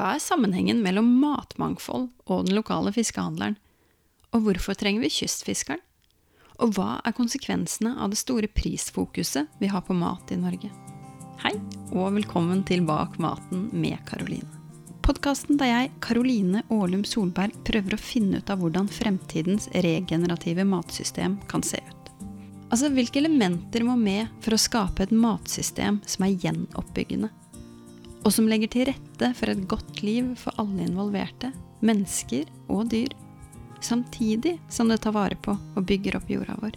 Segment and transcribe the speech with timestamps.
[0.00, 3.58] Hva er sammenhengen mellom matmangfold og den lokale fiskehandleren?
[4.32, 5.82] Og hvorfor trenger vi kystfiskeren?
[6.64, 10.70] Og hva er konsekvensene av det store prisfokuset vi har på mat i Norge?
[11.42, 11.52] Hei,
[11.92, 14.48] og velkommen til Bak maten med Karoline.
[15.04, 21.36] Podkasten der jeg, Karoline Aalum Solberg, prøver å finne ut av hvordan fremtidens regenerative matsystem
[21.52, 22.08] kan se ut.
[22.70, 27.34] Altså, hvilke elementer må med for å skape et matsystem som er gjenoppbyggende?
[28.24, 33.14] Og som legger til rette for et godt liv for alle involverte, mennesker og dyr.
[33.80, 36.76] Samtidig som det tar vare på og bygger opp jorda vår.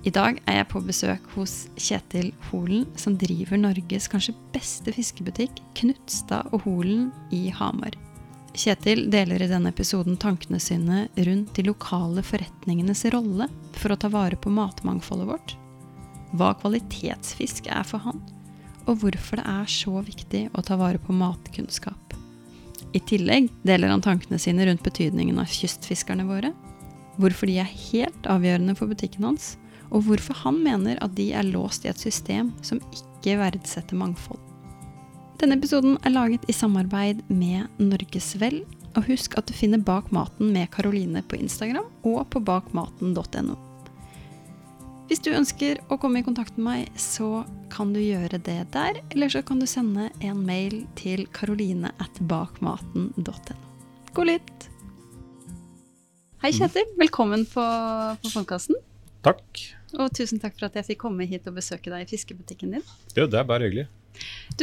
[0.00, 5.60] I dag er jeg på besøk hos Kjetil Holen, som driver Norges kanskje beste fiskebutikk,
[5.76, 7.98] Knutstad og Holen i Hamar.
[8.56, 14.08] Kjetil deler i denne episoden tankene sine rundt de lokale forretningenes rolle for å ta
[14.10, 15.54] vare på matmangfoldet vårt,
[16.32, 18.24] hva kvalitetsfisk er for han,
[18.86, 22.16] og hvorfor det er så viktig å ta vare på matkunnskap.
[22.96, 26.52] I tillegg deler han tankene sine rundt betydningen av kystfiskerne våre,
[27.20, 29.54] hvorfor de er helt avgjørende for butikken hans,
[29.90, 34.40] og hvorfor han mener at de er låst i et system som ikke verdsetter mangfold.
[35.40, 38.62] Denne episoden er laget i samarbeid med Norges Vel,
[38.98, 43.69] og husk at du finner Bak maten med Karoline på Instagram og på bakmaten.no.
[45.10, 47.40] Hvis du ønsker å komme i kontakt med meg, så
[47.72, 49.00] kan du gjøre det der.
[49.10, 53.56] Eller så kan du sende en mail til karoline at bakmaten.no.
[54.14, 54.68] God lytt!
[56.44, 56.86] Hei, Kjetil.
[57.00, 57.64] Velkommen på,
[58.22, 58.78] på podkasten.
[59.26, 59.64] Takk.
[59.98, 62.86] Og tusen takk for at jeg fikk komme hit og besøke deg i fiskebutikken din.
[63.18, 63.88] Jo, det er bare hyggelig.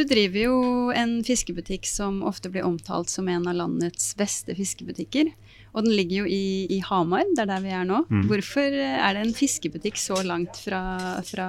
[0.00, 0.58] Du driver jo
[0.96, 5.28] en fiskebutikk som ofte blir omtalt som en av landets beste fiskebutikker.
[5.74, 8.02] Og den ligger jo i, i Hamar, det er der vi er nå.
[8.08, 8.24] Mm.
[8.30, 10.80] Hvorfor er det en fiskebutikk så langt fra,
[11.26, 11.48] fra,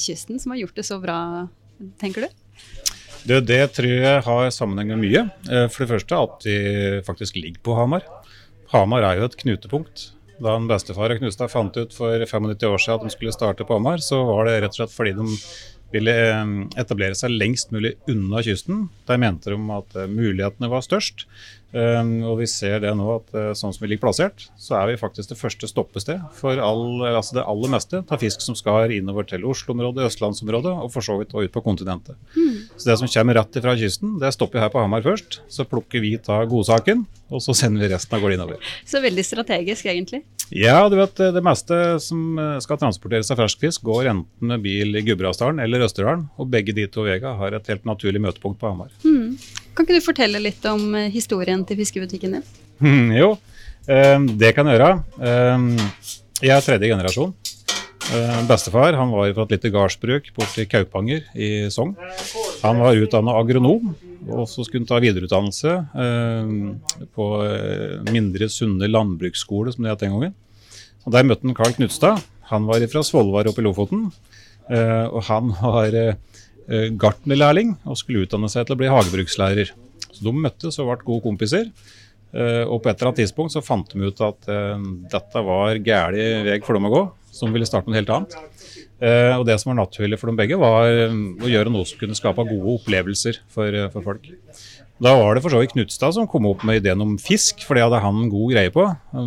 [0.00, 1.18] kysten som har gjort det så bra,
[2.00, 2.40] tenker du?
[3.22, 5.26] Det, det tror jeg har sammenheng med mye.
[5.46, 6.56] Eh, for det første at de
[7.06, 8.06] faktisk ligger på Hamar.
[8.72, 10.08] Hamar er jo et knutepunkt.
[10.42, 13.66] Da en bestefar og Knustad fant ut for 95 år siden at de skulle starte
[13.68, 15.28] på Hamar, så var det rett og slett fordi de
[15.92, 18.86] ville eh, etablere seg lengst mulig unna kysten.
[19.08, 21.26] Der mente de at eh, mulighetene var størst.
[21.72, 24.90] Um, og vi ser det nå at uh, sånn som vi ligger plassert, så er
[24.90, 28.92] vi faktisk det første stoppested for all, altså det aller meste av fisk som skal
[28.92, 32.18] innover til Oslo-området, østlandsområdet og for så vidt også ut på kontinentet.
[32.36, 32.68] Mm.
[32.76, 35.40] Så det som kommer rett fra kysten, det stopper her på Hamar først.
[35.48, 38.70] Så plukker vi ta godsaken, og så sender vi resten av gårde innover.
[38.84, 40.26] Så veldig strategisk, egentlig?
[40.52, 45.04] Ja, du vet det meste som skal transporteres av ferskfisk, går enten med bil i
[45.06, 46.26] Gudbrandsdalen eller Østerdalen.
[46.36, 48.92] Og begge de to vega har et helt naturlig møtepunkt på Hamar.
[49.06, 49.38] Mm.
[49.72, 52.44] Kan ikke du fortelle litt om eh, historien til fiskebutikken din?
[52.82, 53.28] Mm, jo,
[53.88, 54.90] um, det kan jeg gjøre.
[55.16, 55.68] Um,
[56.42, 57.32] jeg er tredje generasjon.
[58.12, 61.94] Uh, bestefar han var fra et lite gardsbruk borte i Kaupanger i Sogn.
[62.64, 63.94] Han var utdanna agronom,
[64.28, 66.50] og så skulle han ta videreutdannelse eh,
[67.10, 67.24] på
[68.06, 70.36] Mindre Sunne landbruksskole, som det het den gangen.
[71.02, 72.22] Og Der møtte han Karl Knutstad.
[72.52, 74.04] Han var fra Svolvær oppe i Lofoten.
[74.70, 76.14] Eh, og han var Eh,
[76.68, 79.72] gartnerlærling og skulle utdanne seg til å bli hagebrukslærer.
[80.12, 81.68] Så De møttes og ble gode kompiser.
[82.32, 85.76] Eh, og på et eller annet tidspunkt så fant de ut at eh, dette var
[85.76, 87.02] gæli vei for dem å gå,
[87.32, 88.38] som ville starte noe helt annet.
[89.02, 92.44] Og det som var naturlig for dem begge, var å gjøre noe som kunne skape
[92.46, 94.28] gode opplevelser for, for folk.
[95.02, 97.74] Da var det for så vidt Knutstad som kom opp med ideen om fisk, for
[97.74, 98.84] det hadde han god greie på.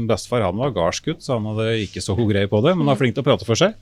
[0.07, 3.01] Bestefar han var gardsgutt, så han hadde ikke så god greie på det, men var
[3.01, 3.75] flink til å prate for seg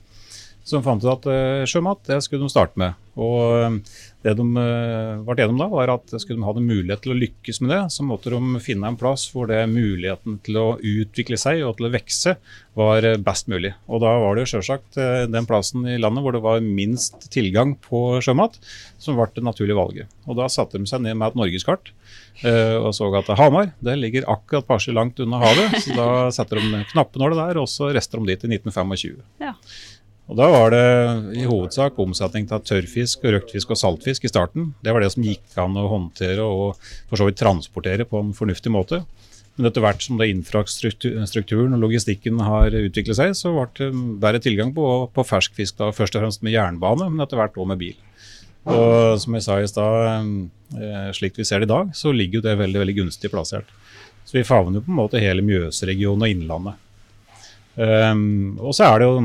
[0.64, 2.96] som fant ut at uh, sjømat det skulle de starte med.
[3.20, 3.76] Og uh,
[4.24, 7.18] Det de uh, ble gjennom da, var at skulle de ha en mulighet til å
[7.18, 11.36] lykkes med det, så måtte de finne en plass hvor det muligheten til å utvikle
[11.40, 12.36] seg og til å vokse
[12.74, 13.74] var best mulig.
[13.86, 14.96] Og Da var det jo selvsagt
[15.30, 18.56] den plassen i landet hvor det var minst tilgang på sjømat,
[18.98, 20.16] som ble det naturlige valget.
[20.24, 21.92] Og Da satte de seg ned med et norgeskart
[22.34, 25.76] og så at Hamar det ligger akkurat passe langt unna havet.
[25.84, 29.20] Så da setter de knappenåla der, og så rester de dit i 1925.
[29.44, 29.52] Ja.
[30.24, 30.84] Og Da var det
[31.36, 34.70] i hovedsak omsetning av tørrfisk, røktfisk og saltfisk i starten.
[34.80, 36.80] Det var det som gikk an å håndtere og
[37.10, 39.02] for så vidt transportere på en fornuftig måte.
[39.54, 43.90] Men etter hvert som det infrastrukturen og logistikken har utviklet seg, så ble det
[44.22, 47.60] bedre tilgang på, på fersk fisk, da, først og fremst med jernbane, men etter hvert
[47.60, 47.94] òg med bil.
[48.64, 50.48] Og som jeg sa i stad,
[50.80, 53.68] eh, slik vi ser det i dag, så ligger jo det veldig veldig gunstig plassert.
[54.24, 56.80] Så vi favner jo på en måte hele Mjøsregionen og Innlandet.
[57.74, 59.22] Um, og så er det jo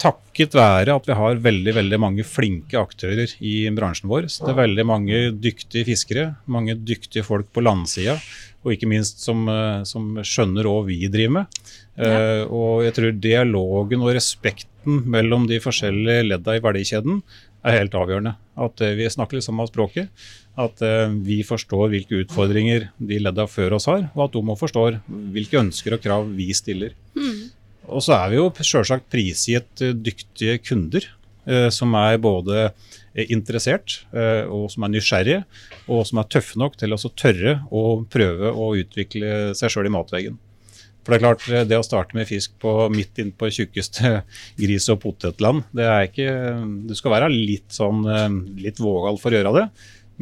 [0.00, 4.28] takket være at vi har veldig veldig mange flinke aktører i bransjen vår.
[4.32, 8.16] Så det er veldig mange dyktige fiskere, mange dyktige folk på landsida,
[8.64, 11.64] og ikke minst som, eh, som skjønner hva vi driver med.
[11.94, 12.10] Ja.
[12.10, 17.20] Uh, og jeg tror dialogen og respekten mellom de forskjellige ledda i verdikjeden
[17.64, 18.32] er helt avgjørende.
[18.58, 20.10] At uh, vi snakker litt samme språket.
[20.58, 24.58] At uh, vi forstår hvilke utfordringer de ledda før oss har, og at de må
[24.58, 24.88] forstå
[25.36, 26.96] hvilke ønsker og krav vi stiller.
[27.14, 27.53] Mm.
[27.88, 31.06] Og så er vi jo sjølsagt prisgitt eh, dyktige kunder
[31.46, 35.44] eh, som er både eh, interessert og som er nysgjerrige,
[35.92, 39.94] og som er tøffe nok til å tørre å prøve å utvikle seg sjøl i
[39.94, 40.40] matveggen.
[41.04, 44.22] For det er klart, det å starte med fisk på, midt inn på tjukkeste
[44.62, 46.30] gris- og potetland, det er ikke
[46.88, 48.00] Du skal være litt sånn
[48.56, 49.66] litt vågal for å gjøre det.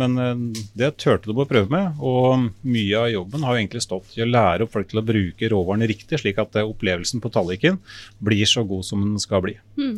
[0.01, 3.85] Men eh, det turte de å prøve med, og mye av jobben har jo egentlig
[3.85, 7.23] stått i å lære opp folk til å bruke råvarene riktig, slik at eh, opplevelsen
[7.23, 7.81] på tallerkenen
[8.23, 9.57] blir så god som den skal bli.
[9.81, 9.97] Mm.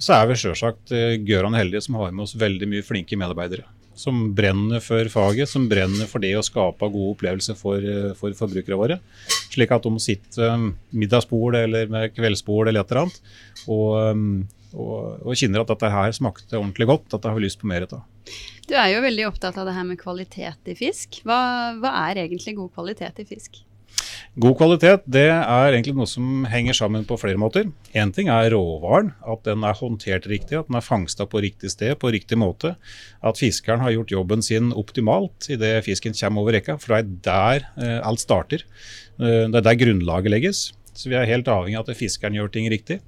[0.00, 3.66] Så er vi sjølsagt uh, Gøran heldige som har med oss veldig mye flinke medarbeidere.
[4.00, 7.84] Som brenner for faget, som brenner for det å skape gode opplevelser for,
[8.16, 8.96] for forbrukere våre.
[9.52, 13.20] Slik at de sitter middagsbord eller med kveldsbord eller et eller annet
[13.66, 17.88] og, og, og kjenner at dette her smakte ordentlig godt, jeg har lyst på mer
[17.88, 18.04] av.
[18.68, 21.22] Du er jo veldig opptatt av det her med kvalitet i fisk.
[21.26, 21.40] Hva,
[21.80, 23.64] hva er egentlig god kvalitet i fisk?
[24.38, 27.66] God kvalitet det er egentlig noe som henger sammen på flere måter.
[27.98, 31.72] Én ting er råvaren, at den er håndtert riktig, at den er fangsta på riktig
[31.74, 32.76] sted på riktig måte.
[33.26, 36.78] At fiskeren har gjort jobben sin optimalt idet fisken kommer over rekka.
[36.78, 38.62] For det er der eh, alt starter.
[39.18, 40.62] Eh, det er der grunnlaget legges.
[40.94, 43.00] Så vi er helt avhengig av at fiskeren gjør ting riktig.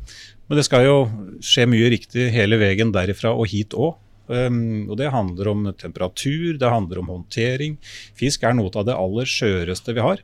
[0.52, 0.96] Men det skal jo
[1.40, 3.94] skje mye riktig hele veien derifra og hit òg.
[4.32, 7.76] Um, og Det handler om temperatur, det handler om håndtering.
[8.18, 10.22] Fisk er noe av det aller skjøreste vi har.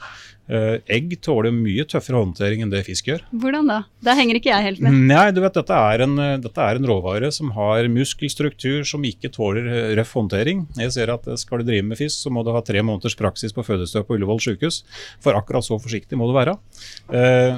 [0.49, 3.25] Uh, egg tåler mye tøffere håndtering enn det fisk gjør.
[3.37, 3.83] Hvordan da?
[4.01, 4.97] Da henger ikke jeg helt med.
[5.11, 9.29] Nei, du vet, dette er, en, dette er en råvare som har muskelstruktur som ikke
[9.35, 9.69] tåler
[9.99, 10.65] røff håndtering.
[10.81, 13.53] Jeg ser at Skal du drive med fisk, så må du ha tre måneders praksis
[13.53, 14.81] på fødestue på Ullevål sykehus.
[15.25, 16.57] For akkurat så forsiktig må du være.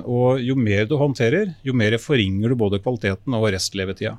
[0.03, 4.17] Og Jo mer du håndterer, jo mer forringer du både kvaliteten og restlevetida.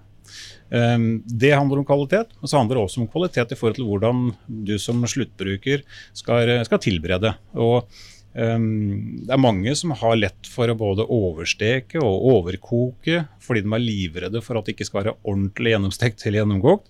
[0.71, 3.89] Ehm, det handler om kvalitet, men så handler det også om kvalitet i forhold til
[3.89, 4.31] hvordan
[4.69, 5.85] du som sluttbruker
[6.17, 7.35] skal, skal tilberede.
[7.59, 7.87] Og
[8.31, 13.73] Um, det er mange som har lett for å både oversteke og overkoke fordi de
[13.75, 16.87] er livredde for at det ikke skal være ordentlig gjennomstekt eller gjennomkokt.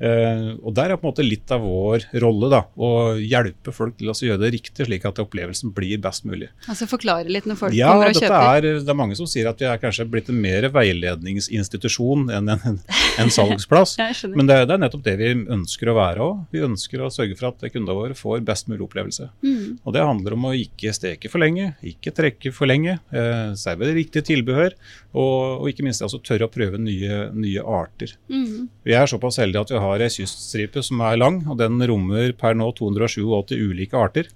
[0.00, 3.98] Uh, og Der er på en måte litt av vår rolle da, å hjelpe folk
[4.00, 6.48] til å gjøre det riktig, slik at opplevelsen blir best mulig.
[6.66, 8.46] Altså Forklare litt når folk ja, kommer og kjøper?
[8.56, 12.48] Er, det er mange som sier at vi er kanskje blitt en mer veiledningsinstitusjon enn
[12.54, 12.80] en,
[13.20, 13.98] en salgsplass.
[14.32, 16.42] Men det, det, er nettopp det vi ønsker å være òg.
[16.54, 19.28] Vi ønsker å sørge for at kundene våre får best mulig opplevelse.
[19.44, 19.78] Mm.
[19.84, 23.96] Og Det handler om å ikke steke for lenge, ikke trekke for lenge, eh, servere
[23.96, 24.76] riktig tilbehør,
[25.10, 28.14] og, og, ikke minst altså, tørre å prøve nye, nye arter.
[28.30, 28.68] Mm.
[28.86, 32.34] Vi er såpass heldige at vi har ei kyststripe som er lang, og den rommer
[32.38, 34.30] per nå 287 ulike arter.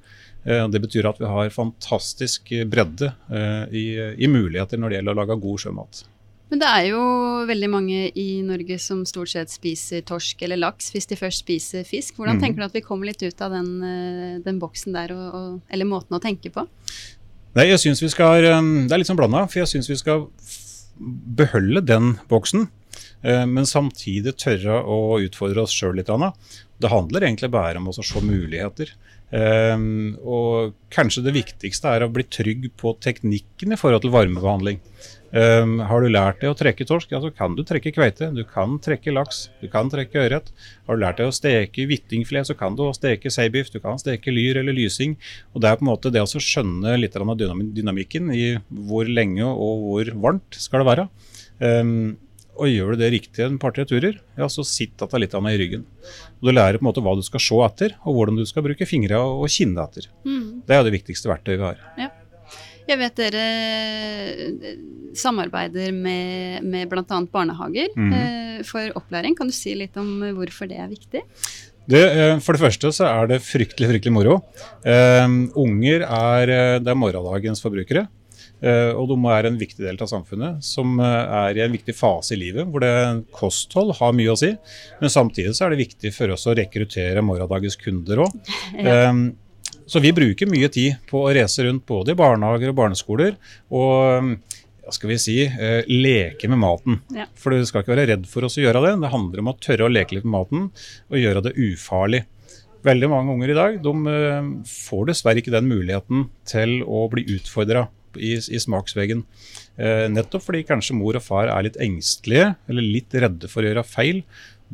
[0.44, 3.86] Eh, det betyr at vi har fantastisk bredde eh, i,
[4.18, 6.04] i muligheter når det gjelder å lage god sjømat.
[6.52, 7.04] Men det er jo
[7.48, 11.86] veldig mange i Norge som stort sett spiser torsk eller laks hvis de først spiser
[11.88, 12.18] fisk.
[12.18, 12.42] Hvordan mm.
[12.42, 15.56] tenker du at vi kommer litt ut av den, eh, den boksen der, og, og,
[15.70, 16.66] eller måten å tenke på?
[17.54, 20.26] Nei, jeg synes vi skal, Det er litt sånn blanda, for jeg syns vi skal
[20.98, 22.68] beholde den boksen.
[23.24, 26.12] Eh, men samtidig tørre å utfordre oss sjøl litt.
[26.78, 28.94] Det handler egentlig bare om å se muligheter.
[29.34, 34.78] Um, og kanskje det viktigste er å bli trygg på teknikken i forhold til varmebehandling.
[35.34, 38.28] Um, har du lært deg å trekke torsk, ja, så kan du trekke kveite.
[38.36, 40.52] Du kan trekke laks, du kan trekke ørret.
[40.86, 44.30] Har du lært deg å steke hvittingfilet, så kan du steke seibiff, du kan steke
[44.30, 45.16] lyr eller lysing.
[45.52, 49.48] Og Det er på en måte det å skjønne litt av dynamikken i hvor lenge
[49.48, 51.08] og hvor varmt skal det være.
[51.58, 52.14] Um,
[52.54, 55.56] og gjør du det riktig en par-tre turer, ja, så sitter dette litt av meg
[55.56, 55.86] i ryggen.
[56.38, 58.62] Og Du lærer på en måte hva du skal se etter, og hvordan du skal
[58.66, 60.06] bruke fingrene og kinne etter.
[60.22, 60.62] Mm.
[60.68, 61.82] Det er det viktigste verktøyet vi har.
[61.98, 62.12] Ja.
[62.88, 64.72] Jeg vet dere eh,
[65.16, 67.20] samarbeider med, med bl.a.
[67.32, 68.10] barnehager mm.
[68.12, 69.36] eh, for opplæring.
[69.38, 71.22] Kan du si litt om hvorfor det er viktig?
[71.84, 74.38] Det, eh, for det første så er det fryktelig fryktelig moro.
[74.86, 78.06] Uh, unger er, eh, det er morgendagens forbrukere.
[78.64, 81.92] Uh, og de er en viktig del av samfunnet, som eh, er i en viktig
[81.96, 84.54] fase i livet, hvor det kosthold har mye å si.
[85.02, 88.38] Men samtidig så er det viktig for oss å rekruttere morgendagens kunder òg.
[88.84, 89.10] Ja.
[89.10, 89.26] Um,
[89.86, 93.38] så vi bruker mye tid på å reise rundt både i barnehager og barneskoler.
[93.70, 94.36] og
[94.84, 97.00] hva skal vi si, uh, leke med maten.
[97.14, 97.26] Ja.
[97.40, 98.94] For du skal ikke være redd for oss å gjøre det.
[99.00, 102.24] Det handler om å tørre å leke litt med maten og gjøre det ufarlig.
[102.84, 103.92] Veldig mange unger i dag de
[104.68, 107.86] får dessverre ikke den muligheten til å bli utfordra
[108.20, 109.24] i, i smaksveggen.
[109.80, 113.70] Uh, nettopp fordi kanskje mor og far er litt engstelige eller litt redde for å
[113.70, 114.20] gjøre feil.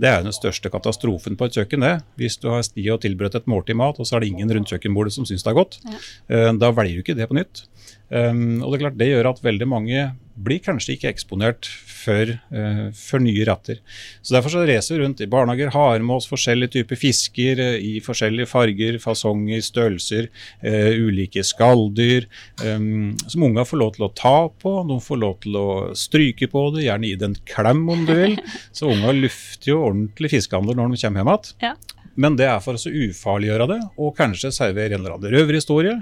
[0.01, 1.81] Det er den største katastrofen på et kjøkken.
[1.85, 2.03] det.
[2.17, 4.71] Hvis du har sti og tilberedt et måltid mat, og så er det ingen rundt
[4.73, 5.99] kjøkkenbordet som syns det er godt, Ja.
[6.31, 7.67] eh, da velger du ikke det på nytt.
[8.11, 10.13] Um, og Det er klart det gjør at veldig mange
[10.45, 13.81] blir kanskje ikke eksponert for, eh, for nye retter.
[14.23, 17.77] Så Derfor så racer vi rundt i barnehager, har med oss forskjellige typer fisker eh,
[17.81, 20.31] i forskjellige farger, fasonger, størrelser,
[20.63, 22.27] eh, ulike skalldyr,
[22.61, 24.75] som unga får lov til å ta på.
[24.89, 28.15] De får lov til å stryke på det, gjerne gi det en klem om du
[28.15, 28.37] vil.
[28.73, 31.57] Så unga lufter jo ordentlig fiskehandler når de kommer hjem igjen.
[31.69, 31.75] Ja.
[32.21, 35.97] Men det er for å ufarliggjøre det, og kanskje servere en eller annen røverhistorie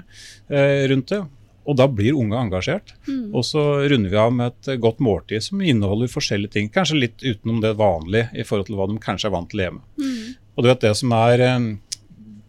[0.49, 1.21] eh, rundt det.
[1.69, 2.95] Og da blir unge engasjert.
[3.05, 3.29] Mm.
[3.37, 3.61] Og så
[3.91, 6.71] runder vi av med et godt måltid som inneholder forskjellige ting.
[6.73, 9.83] Kanskje litt utenom det vanlige i forhold til hva de kanskje er vant til hjemme.
[10.01, 10.33] Mm.
[10.55, 11.67] Og du vet det som er eh,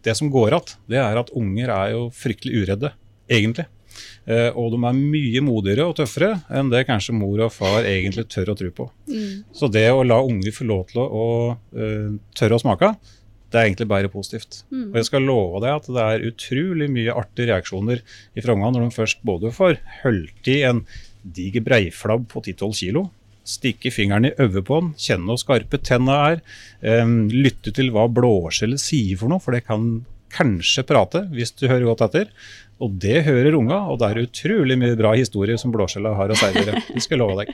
[0.03, 2.93] det som går att, det er at unger er jo fryktelig uredde,
[3.29, 3.67] egentlig.
[4.25, 8.27] Eh, og de er mye modigere og tøffere enn det kanskje mor og far egentlig
[8.33, 8.87] tør å tro på.
[9.11, 9.43] Mm.
[9.57, 11.27] Så det å la unger få lov til å, å
[11.77, 12.95] eh, tørre å smake,
[13.51, 14.63] det er egentlig bare positivt.
[14.71, 14.91] Mm.
[14.93, 18.03] Og jeg skal love deg at det er utrolig mye artige reaksjoner
[18.39, 20.85] i ungene når de først både får holdt i en
[21.21, 23.09] diger breiflabb på 10-12 kilo,
[23.45, 26.41] stikke fingeren i øyet på den, kjenne hvor skarpe tenna er,
[27.03, 31.67] um, lytte til hva blåskjellet sier for noe, for det kan kanskje prate hvis du
[31.67, 32.31] hører godt etter.
[32.81, 36.39] Og det hører unga, og det er utrolig mye bra historier som blåskjellet har å
[36.41, 36.81] servere.
[36.89, 37.51] Det skal jeg love deg.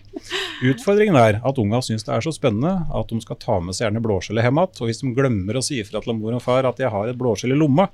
[0.71, 3.89] Utfordringen er at unga syns det er så spennende at de skal ta med seg
[3.89, 4.77] gjerne blåskjellet hjem igjen.
[4.79, 7.19] Og hvis de glemmer å si ifra til mor og far at jeg har et
[7.19, 7.89] blåskjell i lomma,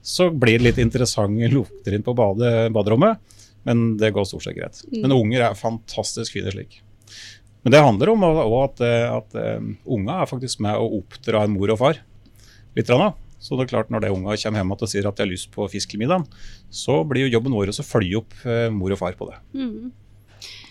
[0.00, 3.20] så blir det litt interessante lukter inn på bade, baderommet.
[3.68, 4.80] Men det går stort sett greit.
[4.88, 6.80] Men unger er fantastisk fine slik.
[7.60, 11.52] Men det handler om at, eh, at um, unga er faktisk med å oppdra en
[11.52, 12.00] mor og far.
[12.72, 13.29] Litt grann, da.
[13.40, 15.50] Så det er klart når det unga kommer hjem og sier at de har lyst
[15.54, 16.26] på fisk til middagen,
[16.68, 19.40] så blir jo jobben vår å følge opp eh, mor og far på det.
[19.56, 19.90] Mm.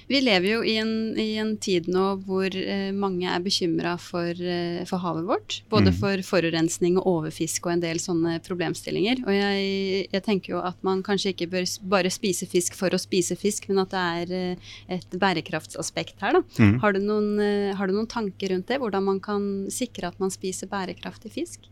[0.09, 4.33] Vi lever jo i en, i en tid nå hvor eh, mange er bekymra for,
[4.33, 5.57] eh, for havet vårt.
[5.69, 5.97] Både Mm.
[5.99, 9.21] for forurensning og overfisk og en del sånne problemstillinger.
[9.27, 13.01] Og jeg, jeg tenker jo at man kanskje ikke bør bare spise fisk for å
[13.01, 16.39] spise fisk, men at det er eh, et bærekraftsaspekt her.
[16.39, 16.41] Da.
[16.57, 16.79] Mm.
[16.81, 18.81] Har, du noen, har du noen tanker rundt det?
[18.81, 21.69] Hvordan man kan sikre at man spiser bærekraftig fisk?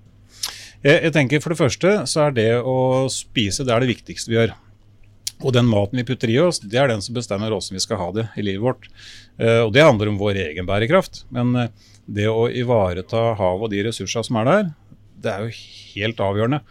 [0.88, 4.32] Jeg, jeg tenker For det første så er det å spise det er det viktigste
[4.32, 4.56] vi gjør.
[5.46, 8.00] Og den maten vi putter i oss, det er den som bestemmer hvordan vi skal
[8.02, 8.88] ha det i livet vårt.
[9.38, 11.26] Eh, og det handler om vår egen bærekraft.
[11.34, 14.72] Men eh, det å ivareta havet og de ressursene som er der,
[15.22, 15.62] det er jo
[15.94, 16.62] helt avgjørende.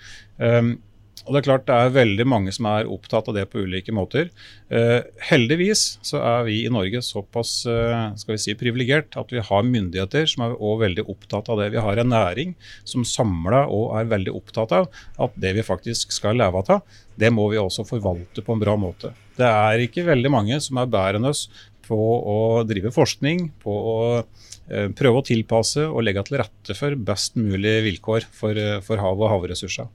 [1.25, 3.94] Og det er klart det er veldig mange som er opptatt av det på ulike
[3.94, 4.28] måter.
[4.70, 9.42] Eh, heldigvis så er vi i Norge såpass eh, skal vi si, privilegert at vi
[9.42, 11.73] har myndigheter som er også veldig opptatt av det.
[11.75, 12.54] Vi har en næring
[12.87, 14.90] som samla og er veldig opptatt av
[15.26, 16.85] at det vi faktisk skal leve av,
[17.18, 19.14] det må vi også forvalte på en bra måte.
[19.37, 21.49] Det er ikke veldig mange som er bedre enn oss
[21.87, 26.96] på å drive forskning, på å eh, prøve å tilpasse og legge til rette for
[27.08, 29.90] best mulig vilkår for, eh, for hav og havressurser.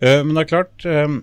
[0.00, 1.18] Eh, Men det er klart, eh,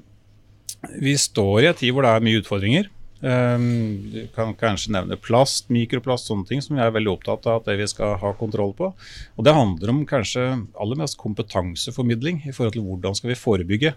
[1.01, 2.89] vi står i en tid hvor det er mye utfordringer.
[3.23, 7.61] Eh, Du kan kanskje nevne plast, mikroplast, sånne ting som vi er veldig opptatt av
[7.61, 8.93] at det vi skal ha kontroll på.
[9.37, 13.93] Og det handler om kanskje aller mest kompetanseformidling i forhold til hvordan skal vi forebygge.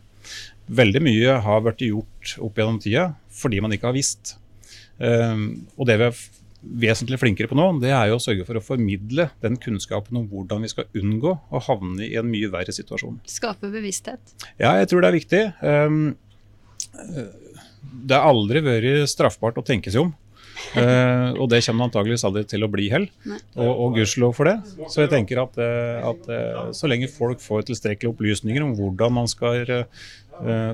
[0.71, 4.37] Veldig mye har vært gjort opp gjennom tida fordi man ikke har visst.
[4.99, 6.15] Og det vi har
[6.63, 10.29] vesentlig flinkere på nå, det er jo å sørge for å formidle den kunnskapen om
[10.31, 13.21] hvordan vi skal unngå å havne i en mye verre situasjon.
[13.31, 14.35] Skape bevissthet.
[14.59, 15.43] Ja, jeg tror det er viktig.
[15.63, 16.17] Um,
[16.99, 17.29] eh,
[18.09, 20.17] det har aldri vært straffbart å tenke seg om.
[20.75, 23.05] Eh, og det kommer antageligvis aldri til å bli hell,
[23.55, 24.57] Og, og gudskjelov for det.
[24.91, 29.31] Så jeg tenker at, eh, at så lenge folk får tilstrekkelige opplysninger om hvordan man
[29.31, 29.63] skal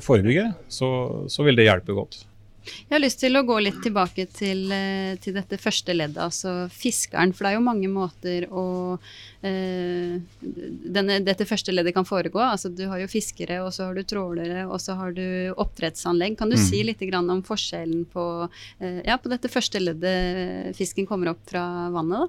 [0.04, 0.88] forebygge, så,
[1.30, 2.24] så vil det hjelpe godt.
[2.64, 6.68] Jeg har lyst til å gå litt tilbake til, eh, til dette første leddet, altså
[6.72, 7.34] fiskeren.
[7.34, 8.98] For det er jo mange måter å
[9.44, 12.40] eh, denne, Dette første leddet kan foregå.
[12.40, 16.38] Altså Du har jo fiskere, og så har du trålere, og så har du oppdrettsanlegg.
[16.38, 16.64] Kan du Mm.
[16.64, 18.48] si litt grann om forskjellen på,
[18.80, 22.28] eh, ja, på dette første leddet fisken kommer opp fra vannet?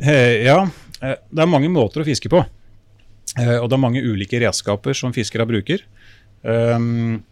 [0.00, 0.62] Eh, ja,
[1.02, 2.44] eh, det er mange måter å fiske på.
[3.38, 5.82] Eh, og det er mange ulike redskaper som fiskere bruker.
[6.46, 7.24] Um,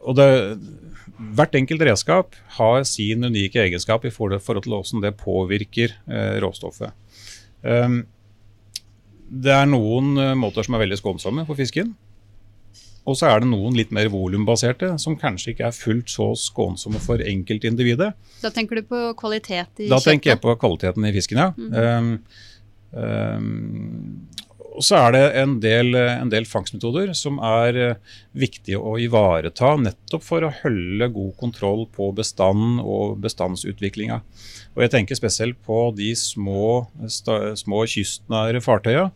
[0.00, 0.28] og det,
[1.36, 6.94] hvert enkelt redskap har sin unike egenskap i forhold til hvordan det påvirker eh, råstoffet.
[7.62, 8.02] Um,
[9.30, 11.92] det er noen eh, måter som er veldig skånsomme for fisken.
[13.08, 17.00] Og så er det noen litt mer volumbaserte, som kanskje ikke er fullt så skånsomme
[17.02, 18.10] for enkeltindividet.
[18.42, 21.48] Da tenker du på kvalitet i Da tenker jeg på kvaliteten i fisken, ja.
[21.56, 22.12] Um,
[22.92, 24.28] um,
[24.70, 29.74] og så er det en del, en del, fangstmetoder som er uh, viktige å ivareta
[29.80, 34.20] nettopp for å holde god kontroll på bestanden og bestandsutviklinga.
[34.76, 39.08] Og jeg tenker spesielt på de små, små kystnære fartøya,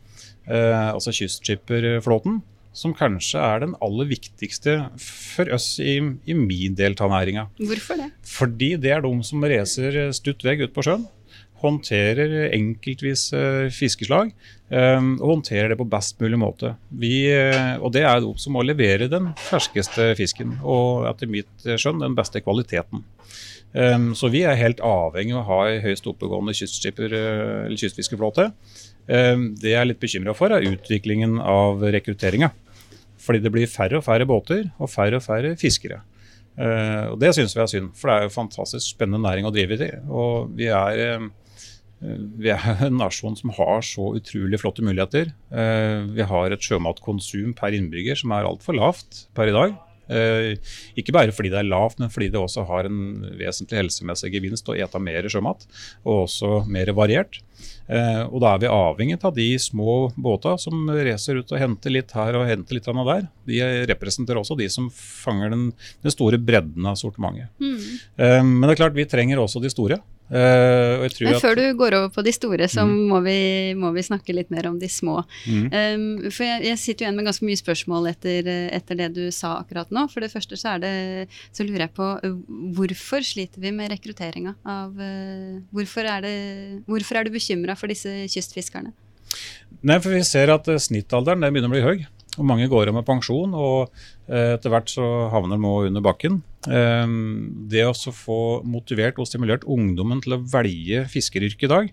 [0.51, 2.41] eh, altså kystskipperflåten,
[2.75, 7.47] som kanskje er den aller viktigste for oss i, i min del av næringa.
[7.63, 8.11] Hvorfor det?
[8.27, 11.07] Fordi det er de som racer stutt vei ut på sjøen
[11.65, 14.33] håndterer enkeltvis uh, fiskeslag
[14.71, 16.75] um, og håndterer det på best mulig måte.
[16.91, 21.67] Vi, uh, og det er de som må levere den ferskeste fisken og etter mitt
[21.67, 23.05] skjønn den beste kvaliteten.
[23.75, 28.51] Um, så vi er helt avhengig av å ha en høyst oppegående kystfiskeflåte.
[29.09, 32.53] Um, det jeg er litt bekymra for, er utviklingen av rekrutteringa.
[33.25, 36.03] Fordi det blir færre og færre båter og færre og færre fiskere.
[36.55, 39.79] Og Det syns vi er synd, for det er jo fantastisk spennende næring å drive
[39.81, 39.89] i.
[40.07, 41.25] Og vi er, Eh,
[42.05, 45.33] vi er en nasjon som har så utrolig flotte muligheter.
[45.55, 49.77] Eh, vi har et sjømatkonsum per innbygger som er altfor lavt per i dag.
[50.13, 50.51] Eh,
[51.01, 54.69] ikke bare fordi det er lavt, men fordi det også har en vesentlig helsemessig gevinst
[54.69, 55.65] å ete mer sjømat,
[56.05, 57.41] og også mer variert.
[57.85, 62.15] Og da er vi avhengig av de små båta som racer ut og henter litt
[62.17, 63.27] her og henter litt der.
[63.45, 63.61] De
[63.91, 65.67] representerer også de som fanger den,
[66.01, 67.53] den store bredden av sortimentet.
[67.61, 68.57] Mm.
[68.57, 70.01] Men det er klart, vi trenger også de store.
[70.25, 72.93] Uh, Men før du går over på de store, så mm.
[73.11, 73.37] må, vi,
[73.77, 75.19] må, vi, snakke litt mer om de små.
[75.45, 75.67] Mm.
[75.69, 79.23] Um, for jeg, jeg, sitter jo igjen med ganske mye spørsmål etter, etter, det du
[79.35, 80.07] sa akkurat nå.
[80.13, 80.95] For det første så, det,
[81.53, 82.09] så lurer jeg på
[82.79, 86.35] hvorfor sliter vi med rekrutteringa av uh, hvorfor, er det,
[86.89, 88.95] hvorfor er du bekymra for disse kystfiskerne?
[89.85, 92.05] Nei, for Vi ser at snittalderen begynner å bli høy.
[92.35, 93.93] Og mange går av med pensjon, og
[94.27, 96.41] eh, etter hvert så havner de under bakken.
[96.67, 97.05] Eh,
[97.71, 101.93] det å få motivert og stimulert ungdommen til å velge fiskeryrket i dag,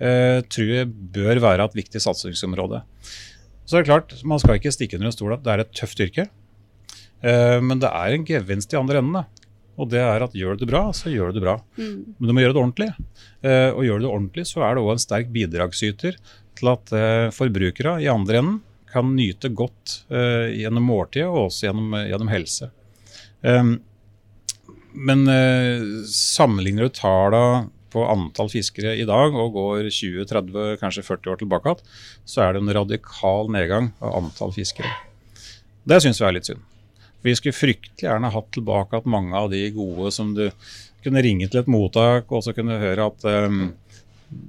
[0.00, 2.80] eh, tror jeg bør være et viktig satsingsområde.
[3.64, 5.76] Så det er klart, Man skal ikke stikke under en stol at det er et
[5.76, 6.28] tøft yrke.
[7.24, 9.24] Men det er en gevinst i andre enden.
[9.74, 11.56] Og det er at gjør du det bra, så gjør du det bra.
[11.78, 12.14] Mm.
[12.18, 12.90] Men du må gjøre det ordentlig.
[13.44, 16.16] Og gjør du det ordentlig, så er det òg en sterk bidragsyter
[16.54, 16.92] til at
[17.34, 18.60] forbrukere i andre enden
[18.94, 22.70] kan nyte godt eh, gjennom måltidet og også gjennom, gjennom helse.
[23.42, 23.76] Um,
[24.94, 31.32] men uh, sammenligner du tallene på antall fiskere i dag og går 20-30, kanskje 40
[31.32, 31.74] år tilbake,
[32.26, 34.90] så er det en radikal nedgang av antall fiskere.
[35.86, 36.62] Det syns vi er litt synd.
[37.24, 40.46] Vi skulle fryktelig gjerne hatt tilbake at mange av de gode som du
[41.04, 43.72] kunne ringe til et mottak og så kunne høre at um,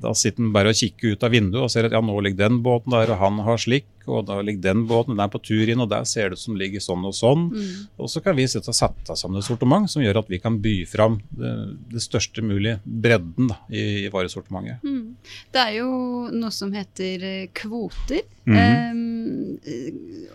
[0.01, 2.45] da sitter han bare og kikker ut av vinduet og ser at ja, nå ligger
[2.45, 5.41] den båten der, og han har slik, og da ligger den båten, den er på
[5.43, 7.47] tur inn, og der ser det ut som ligger sånn og sånn.
[7.51, 7.83] Mm.
[8.01, 10.57] Og så kan vi sitte og sette sammen et sortiment som gjør at vi kan
[10.63, 11.53] by fram det,
[11.93, 14.81] det største mulige bredden da, i, i varesortimentet.
[14.85, 15.04] Mm.
[15.53, 15.89] Det er jo
[16.33, 18.23] noe som heter eh, kvoter.
[18.45, 18.55] Mm.
[18.55, 19.55] Um,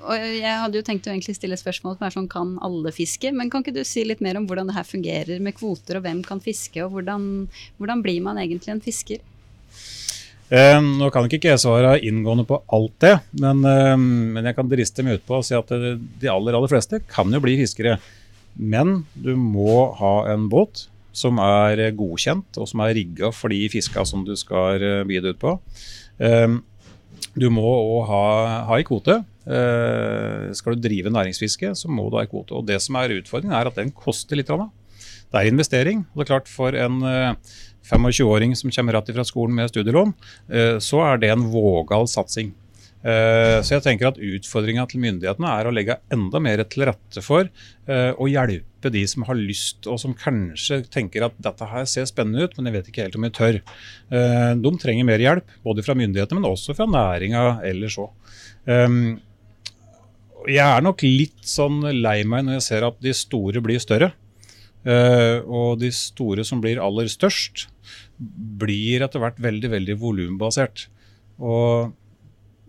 [0.03, 2.93] og jeg hadde jo tenkt å egentlig stille et spørsmål som er sånn kan alle
[2.95, 3.33] fiske?
[3.37, 6.07] Men kan ikke du si litt mer om hvordan det her fungerer med kvoter, og
[6.07, 7.27] hvem kan fiske, og hvordan,
[7.79, 9.23] hvordan blir man egentlig en fisker?
[10.51, 14.71] Eh, nå kan ikke jeg svare inngående på alt det, men, eh, men jeg kan
[14.71, 18.01] driste meg ut på å si at de aller, aller fleste kan jo bli fiskere.
[18.59, 23.65] Men du må ha en båt som er godkjent, og som er rigga for de
[23.73, 25.57] fiska som du skal bide deg ut på.
[26.23, 26.59] Eh,
[27.39, 28.25] du må òg ha,
[28.69, 29.21] ha ei kvote.
[29.47, 32.55] Eh, skal du drive næringsfiske, så må du ha ei kvote.
[32.59, 34.51] Og det som er utfordringen, er at den koster litt.
[34.51, 36.07] Det er investering.
[36.11, 37.03] og det er klart For en
[37.87, 40.15] 25-åring som kommer rett fra skolen med studielån,
[40.53, 42.53] eh, så er det en vågal satsing.
[43.01, 47.23] Eh, så jeg tenker at Utfordringa til myndighetene er å legge enda mer til rette
[47.25, 51.89] for eh, å hjelpe de som har lyst, og som kanskje tenker at dette her
[51.89, 53.59] ser spennende ut, men jeg vet ikke helt om jeg tør.
[54.61, 58.33] De trenger mer hjelp, både fra myndighetene, men også fra næringa ellers òg.
[60.49, 64.15] Jeg er nok litt sånn lei meg når jeg ser at de store blir større.
[65.45, 67.67] Og de store som blir aller størst,
[68.17, 70.89] blir etter hvert veldig veldig volumbasert.
[71.37, 71.93] Og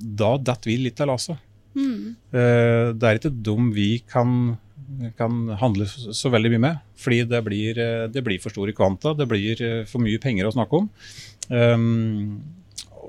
[0.02, 1.42] da detter vi litt av lasset.
[1.76, 2.16] Mm.
[2.34, 4.56] Uh, det er ikke dem vi kan,
[5.20, 6.82] kan, handle så veldig mye med.
[7.02, 10.54] Fordi det blir, eh, det blir for store kvanta, det blir for mye penger å
[10.54, 10.90] snakke om.
[11.50, 12.42] Um,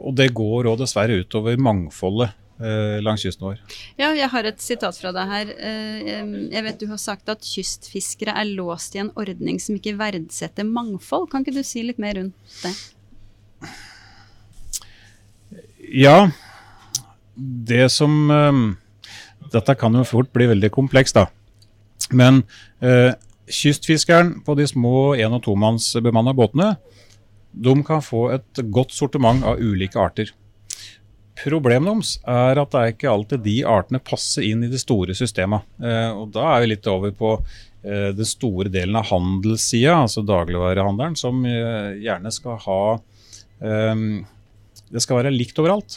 [0.02, 3.61] og det går òg dessverre utover mangfoldet Eh, langs kysten vår.
[3.98, 5.52] Ja, jeg har et sitat fra deg her.
[5.57, 9.96] Eh, jeg vet du har sagt at kystfiskere er låst i en ordning som ikke
[9.98, 11.31] verdsetter mangfold.
[11.33, 12.74] Kan ikke du si litt mer rundt det?
[16.05, 16.31] Ja.
[17.37, 18.59] Det som eh,
[19.53, 21.27] Dette kan jo fort bli veldig komplekst, da.
[22.12, 22.42] Men
[22.85, 23.14] eh,
[23.49, 26.77] kystfiskeren på de små en- og tomannsbemanna båtene
[27.53, 30.31] de kan få et godt sortiment av ulike arter.
[31.42, 35.12] Problemet deres er at det er ikke alltid de artene passer inn i det store
[35.16, 35.66] systemet.
[35.83, 37.37] Eh, og da er vi litt over på
[37.83, 42.77] den store delen av handelssida, altså dagligvarehandelen, som gjerne skal ha
[43.59, 45.97] Det skal være likt overalt.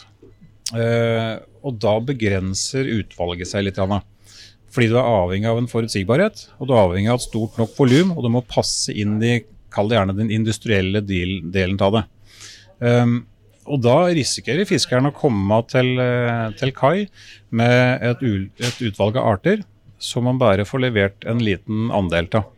[0.76, 1.36] Eh,
[1.66, 3.80] og da begrenser utvalget seg litt.
[3.82, 4.02] Anna.
[4.76, 7.78] Fordi du er avhengig av en forutsigbarhet, og du er avhengig av et stort nok
[7.78, 9.38] volum, og du må passe inn i
[9.76, 12.04] kall det gjerne den industrielle del, delen av det.
[12.84, 13.16] Um,
[13.66, 17.08] og da risikerer fiskeren å komme til, eh, til kai
[17.50, 18.22] med et,
[18.62, 19.64] et, utvalg av arter
[19.98, 22.52] som man bare får levert en liten andel av.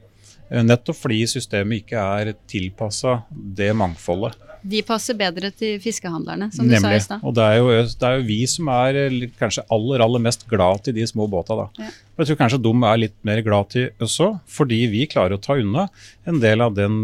[0.49, 4.35] Eh, nettopp fordi systemet ikke er tilpassa det mangfoldet.
[4.67, 6.81] De passer bedre til fiskehandlerne, som Nemlig.
[6.81, 7.23] du sa i stad.
[7.23, 10.43] Og det er, jo, det er, jo, vi som er eh, kanskje aller aller mest
[10.49, 11.55] glad til de små båta.
[11.55, 11.67] da.
[11.85, 11.93] Ja.
[12.15, 15.41] Og jeg tror kanskje de er litt mer glad til òg, fordi vi klarer å
[15.41, 15.87] ta unna
[16.27, 16.99] en del av den,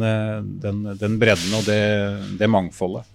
[0.63, 1.81] den, den bredden og det,
[2.39, 3.07] det mangfoldet.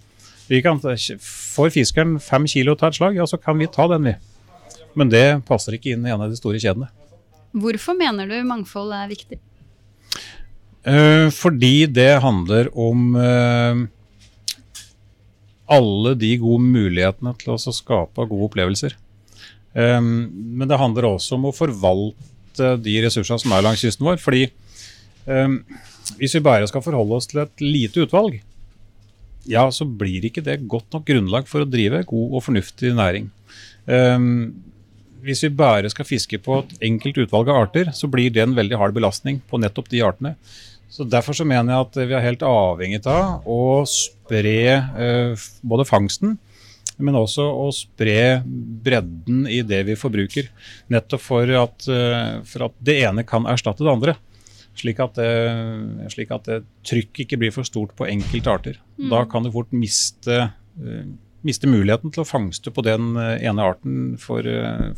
[0.64, 4.14] Kan, får fiskeren fem kilo til et slag, ja, så kan vi ta den, vi.
[4.96, 6.88] Men det passer ikke inn i en av de store kjedene.
[7.58, 9.40] Hvorfor mener du mangfold er viktig?
[10.88, 13.16] Uh, fordi det handler om
[15.68, 18.96] alle de gode mulighetene til å skape gode opplevelser.
[19.74, 20.28] Um,
[20.58, 24.20] men det handler også om å forvalte de ressursene som er langs kysten vår.
[24.22, 24.48] Fordi
[25.28, 25.60] um,
[26.18, 28.40] hvis vi bare skal forholde oss til et lite utvalg,
[29.48, 33.30] ja, så blir ikke det godt nok grunnlag for å drive god og fornuftig næring.
[33.88, 34.56] Um,
[35.24, 38.56] hvis vi bare skal fiske på et enkelt utvalg av arter, så blir det en
[38.56, 40.34] veldig hard belastning på nettopp de artene.
[40.88, 45.86] Så Derfor så mener jeg at vi er helt avhengig av å spre eh, både
[45.88, 46.38] fangsten,
[46.98, 48.40] men også å spre
[48.84, 50.48] bredden i det vi forbruker.
[50.90, 54.16] Nettopp for at, uh, for at det ene kan erstatte det andre.
[54.78, 58.80] Slik at, det, slik at det trykk ikke blir for stort på enkelte arter.
[58.98, 59.12] Mm.
[59.12, 60.48] Da kan du fort miste,
[61.46, 64.46] miste, muligheten til å fangste på den eh, ene arten for,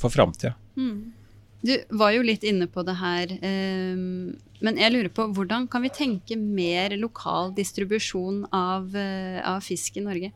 [0.01, 0.55] for framtida.
[0.81, 1.20] Mm.
[1.61, 4.33] Du var jo litt inne på det her, um,
[4.65, 9.99] men jeg lurer på hvordan kan vi tenke mer lokal distribusjon av, uh, av fisk
[10.01, 10.33] i Norge?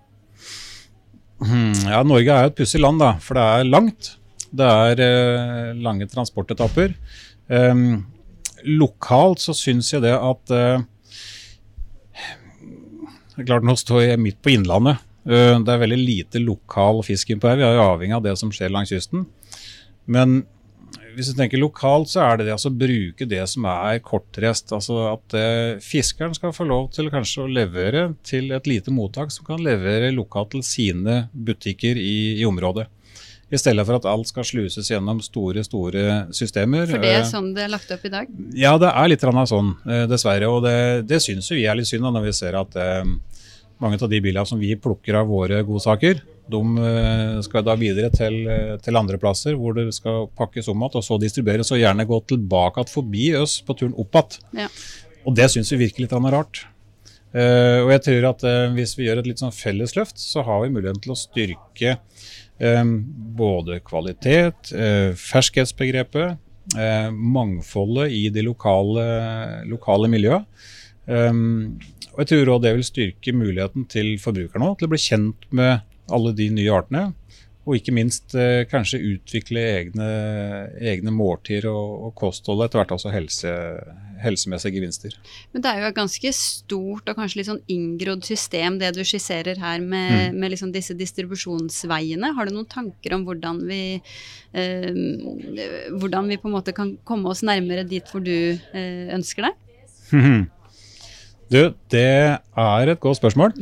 [1.40, 4.12] Hmm, ja, Norge er jo et pussig land, da, for det er langt.
[4.54, 6.92] Det er lange transportetapper.
[7.48, 8.04] Um,
[8.68, 10.84] lokalt så syns jeg det at uh,
[13.34, 15.00] det er klart Nå står jeg midt på Innlandet.
[15.24, 17.58] Det er veldig lite lokal fisk innpå her.
[17.58, 19.24] Vi er jo avhengig av det som skjer langs kysten.
[20.04, 20.44] Men
[21.14, 24.72] hvis du tenker lokalt, så er det det altså å bruke det som er kortreist.
[24.76, 29.32] Altså at eh, fiskeren skal få lov til kanskje å levere til et lite mottak
[29.34, 32.88] som kan levere lokalt til sine butikker i, i området.
[33.54, 36.88] I stedet for at alt skal sluses gjennom store store systemer.
[36.90, 38.30] For det er eh, sånn det er lagt opp i dag?
[38.56, 40.50] Ja, det er litt sånn, eh, dessverre.
[40.50, 40.76] Og det,
[41.10, 43.04] det syns vi er litt synd når vi ser at eh,
[43.82, 48.10] mange av de bilene som vi plukker av våre godsaker, de eh, skal da videre
[48.12, 48.36] til,
[48.84, 52.20] til andre plasser hvor det skal pakkes om igjen og så distribueres, og gjerne gå
[52.28, 54.38] tilbake forbi oss på turen opp igjen.
[54.64, 54.68] Ja.
[55.24, 56.66] Og det syns vi virker litt rart.
[57.34, 58.42] Uh, og jeg tror at
[58.76, 61.96] hvis vi gjør et litt sånn fellesløft, så har vi muligheten til å styrke
[63.36, 66.38] både kvalitet, eh, ferskhetsbegrepet,
[66.78, 70.46] eh, mangfoldet i de lokale, lokale miljøet.
[72.14, 75.82] Og jeg tror òg det vil styrke muligheten til forbrukerne til å bli kjent med
[76.12, 77.10] alle de nye artene.
[77.64, 80.06] Og ikke minst eh, kanskje utvikle egne,
[80.84, 83.52] egne måltider og, og kosthold, etter hvert også helse,
[84.20, 85.14] helsemessige gevinster.
[85.54, 89.00] Men det er jo et ganske stort og kanskje litt sånn inngrodd system det du
[89.00, 90.36] skisserer her med, mm.
[90.42, 92.34] med liksom disse distribusjonsveiene.
[92.36, 93.80] Har du noen tanker om hvordan vi,
[94.52, 94.90] eh,
[95.96, 99.62] hvordan vi på en måte kan komme oss nærmere dit hvor du eh, ønsker deg?
[101.52, 101.60] Du,
[101.92, 102.00] det
[102.40, 103.52] er et godt spørsmål.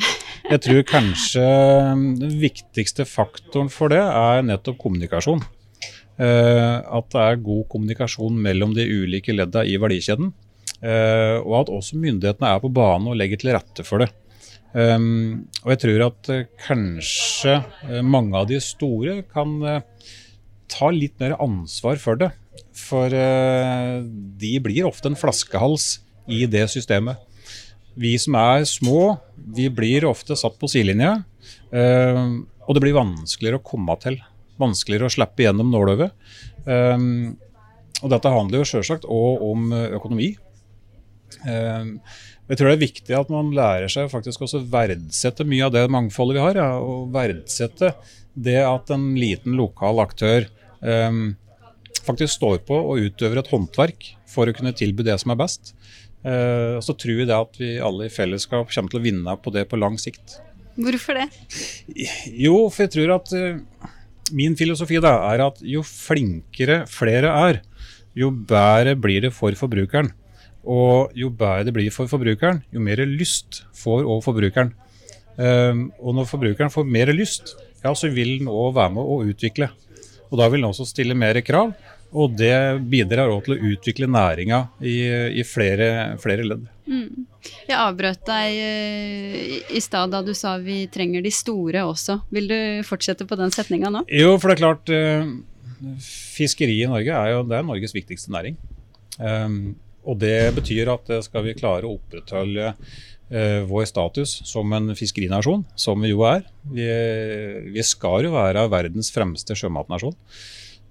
[0.51, 5.43] Jeg tror kanskje den viktigste faktoren for det er nettopp kommunikasjon.
[6.21, 10.33] Uh, at det er god kommunikasjon mellom de ulike ledda i verdikjeden.
[10.83, 14.11] Uh, og at også myndighetene er på banen og legger til rette for det.
[14.73, 17.59] Um, og jeg tror at uh, kanskje
[18.05, 19.59] mange av de store kan
[20.73, 22.33] ta litt mer ansvar for det.
[22.77, 26.01] For de blir ofte en flaskehals
[26.33, 27.21] i det systemet.
[27.99, 31.19] Vi som er små, vi blir ofte satt på sidelinja.
[31.73, 32.21] Eh,
[32.63, 34.19] og det blir vanskeligere å komme til.
[34.61, 36.15] Vanskeligere å slippe gjennom nåløyet.
[36.65, 37.07] Eh,
[38.03, 40.33] og dette handler jo sjølsagt òg om økonomi.
[41.43, 41.93] Eh,
[42.51, 45.85] jeg tror det er viktig at man lærer seg faktisk også verdsette mye av det
[45.93, 46.59] mangfoldet vi har.
[46.59, 47.95] Ja, og verdsette
[48.33, 50.49] det at en liten lokal aktør
[52.03, 55.75] faktisk står på og utøver et håndverk for å kunne tilby det som er best.
[56.23, 59.53] Uh, så tror jeg det at vi alle i fellesskap kommer til å vinne på
[59.55, 60.39] det på lang sikt.
[60.79, 61.27] Hvorfor det?
[62.39, 63.91] Jo, for jeg tror at uh,
[64.33, 67.61] min filosofi da er at jo flinkere flere er,
[68.15, 70.13] jo bedre blir det for forbrukeren.
[70.63, 74.73] Og jo bedre det blir for forbrukeren, jo mer lyst får òg forbrukeren.
[75.33, 79.23] Um, og når forbrukeren får mer lyst, ja, så vil den òg være med å
[79.33, 79.73] utvikle.
[80.31, 81.75] Og da vil den også stille mer krav.
[82.13, 82.55] Og det
[82.93, 84.97] bidrar òg til å utvikle næringa i,
[85.41, 86.67] i flere, flere, ledd.
[86.85, 87.25] Mm.
[87.69, 89.39] Jeg avbrøt deg uh,
[89.73, 92.19] i stad da du sa vi trenger de store også.
[92.35, 94.05] Vil du fortsette på den setninga nå?
[94.13, 94.93] Jo, for det er klart.
[94.93, 98.59] Uh, fiskeri i Norge er jo det er Norges viktigste næring.
[99.19, 99.75] Um,
[100.07, 104.97] og det betyr at eh, skal vi klare å opprettholde uh, vår status som en
[104.99, 106.43] fiskerinasjon, som vi jo er
[106.75, 106.89] Vi,
[107.75, 110.17] vi skal jo være verdens fremste sjømatnasjon.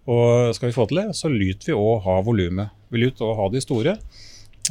[0.09, 2.73] Og skal vi få til det, så lyter vi å ha volumet.
[2.91, 3.97] Vi lyter å ha de store.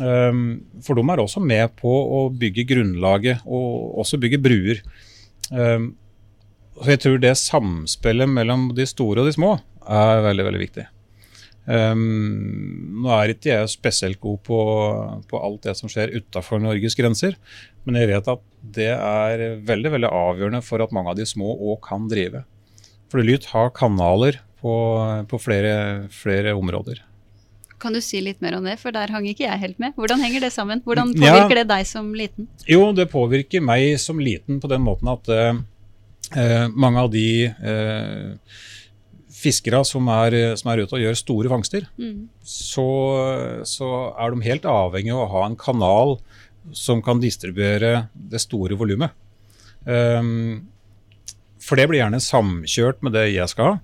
[0.00, 4.82] Um, for de er også med på å bygge grunnlaget, og også bygge bruer.
[5.50, 5.92] Um,
[6.80, 9.56] så jeg tror det samspillet mellom de store og de små
[9.90, 10.86] er veldig, veldig viktig.
[11.70, 14.60] Um, nå er ikke jeg spesielt god på,
[15.30, 17.36] på alt det som skjer utafor Norges grenser,
[17.84, 18.42] men jeg vet at
[18.76, 22.42] det er veldig veldig avgjørende for at mange av de små òg kan drive.
[23.12, 24.74] For Lyt har kanaler på,
[25.30, 25.74] på flere,
[26.14, 27.02] flere, områder.
[27.80, 29.94] Kan du si litt mer om det, for der hang ikke jeg helt med.
[29.96, 30.82] Hvordan henger det sammen?
[30.84, 32.48] Hvordan påvirker ja, det deg som liten?
[32.68, 38.58] Jo, det påvirker meg som liten på den måten at uh, mange av de uh,
[39.40, 42.28] fiskere som er, som er, ute og gjør store fangster, mm.
[42.44, 42.88] så,
[43.64, 46.18] så, er de helt avhengig av å ha en kanal
[46.76, 49.16] som kan distribuere det store volumet.
[49.88, 50.68] Um,
[51.60, 53.78] for det blir gjerne samkjørt med det jeg skal ha.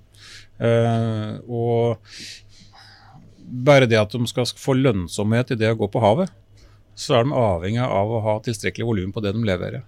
[0.57, 2.11] Uh, og
[3.47, 6.31] bare det at de skal få lønnsomhet i det å gå på havet,
[6.97, 9.83] så er de avhengig av å ha tilstrekkelig volum på det de leverer.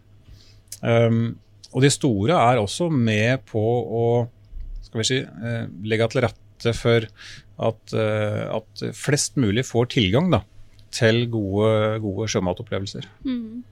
[0.81, 1.39] Um,
[1.73, 4.05] og de store er også med på å
[4.85, 7.05] skal vi si, uh, legge til rette for
[7.59, 10.43] at, uh, at, flest mulig får tilgang da,
[10.95, 13.09] til gode, gode sjømatopplevelser.
[13.25, 13.65] Mm.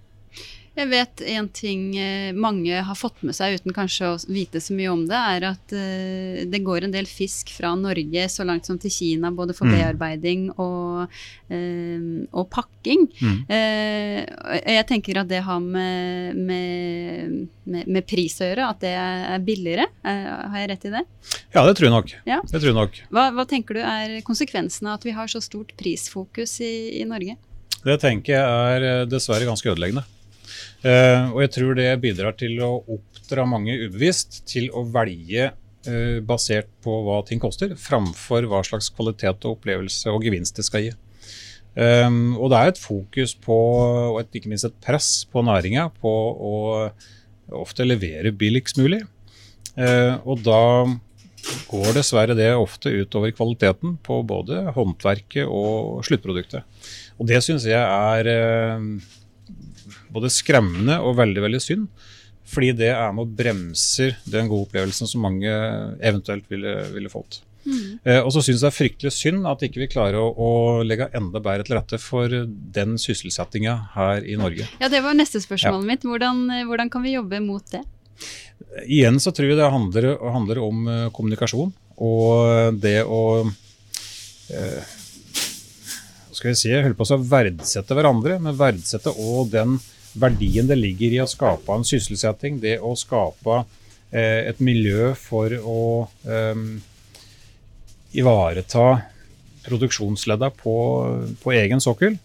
[0.77, 4.75] Jeg vet en ting eh, mange har fått med seg uten kanskje å vite så
[4.77, 8.67] mye om det, er at uh, det går en del fisk fra Norge så langt
[8.69, 9.73] som til Kina, både for mm.
[9.73, 11.15] bearbeiding og,
[11.49, 13.07] uh, og pakking.
[13.17, 13.39] Mm.
[13.47, 19.87] Jeg tenker at det har med, med, med, pris å gjøre, at det er billigere.
[20.03, 21.03] har jeg rett i det?
[21.55, 22.13] Ja, det tror jeg nok.
[22.29, 22.39] Ja.
[22.43, 22.99] Det tror jeg nok.
[23.13, 27.07] Hva, hva, tenker du er konsekvensen av at vi har så stort prisfokus i, i
[27.09, 27.37] Norge?
[27.83, 30.05] Det tenker jeg er dessverre ganske ødeleggende.
[30.87, 36.19] Uh, og jeg tror det bidrar til å oppdra mange ubevisst til å velge uh,
[36.23, 40.85] basert på hva ting koster, framfor hva slags kvalitet og opplevelse og gevinst det skal
[40.85, 40.93] gi.
[41.77, 43.57] Um, og det er et fokus på,
[44.13, 46.53] og et, ikke minst et press på næringa på å
[47.57, 49.03] ofte levere billigst mulig.
[49.77, 50.61] Uh, og da
[51.67, 56.65] går dessverre det ofte utover kvaliteten på både håndverket og sluttproduktet.
[57.19, 58.31] Og det syns jeg er
[60.17, 61.89] både skremmende og veldig veldig synd.
[62.47, 65.51] Fordi det er med og bremser den gode opplevelsen som mange
[65.99, 67.41] eventuelt ville, ville fått.
[67.67, 67.99] Mm.
[68.07, 70.51] Eh, og så syns jeg det er fryktelig synd at ikke vi klarer å, å,
[70.87, 72.31] legge enda bedre til rette for
[72.77, 74.69] den sysselsettinga her i Norge.
[74.79, 75.89] Ja, Det var neste spørsmålet ja.
[75.91, 76.07] mitt.
[76.07, 77.83] Hvordan, hvordan, kan vi jobbe mot det?
[78.87, 81.75] Igjen så tror jeg det handler, handler om uh, kommunikasjon.
[82.07, 84.95] Og det å uh,
[86.37, 89.77] skal vi si, holde på å verdsette hverandre, men verdsette òg den
[90.15, 93.61] verdien det ligger i å skape en sysselsetting, det å skape
[94.11, 95.81] eh, et miljø for å
[96.27, 96.63] eh,
[98.17, 98.87] ivareta
[99.67, 100.75] produksjonsledda på,
[101.41, 102.17] på, egen sokkel.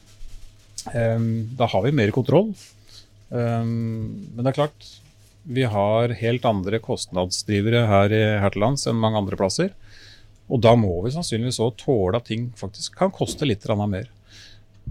[0.92, 2.52] Eh, da har vi mer kontroll.
[3.32, 4.88] men det er klart,
[5.42, 8.12] vi har helt andre kostnadsdrivere her,
[8.44, 9.72] her til lands enn mange andre plasser.
[10.52, 14.10] Og da må vi sannsynligvis òg tåle at ting faktisk kan koste litt mer.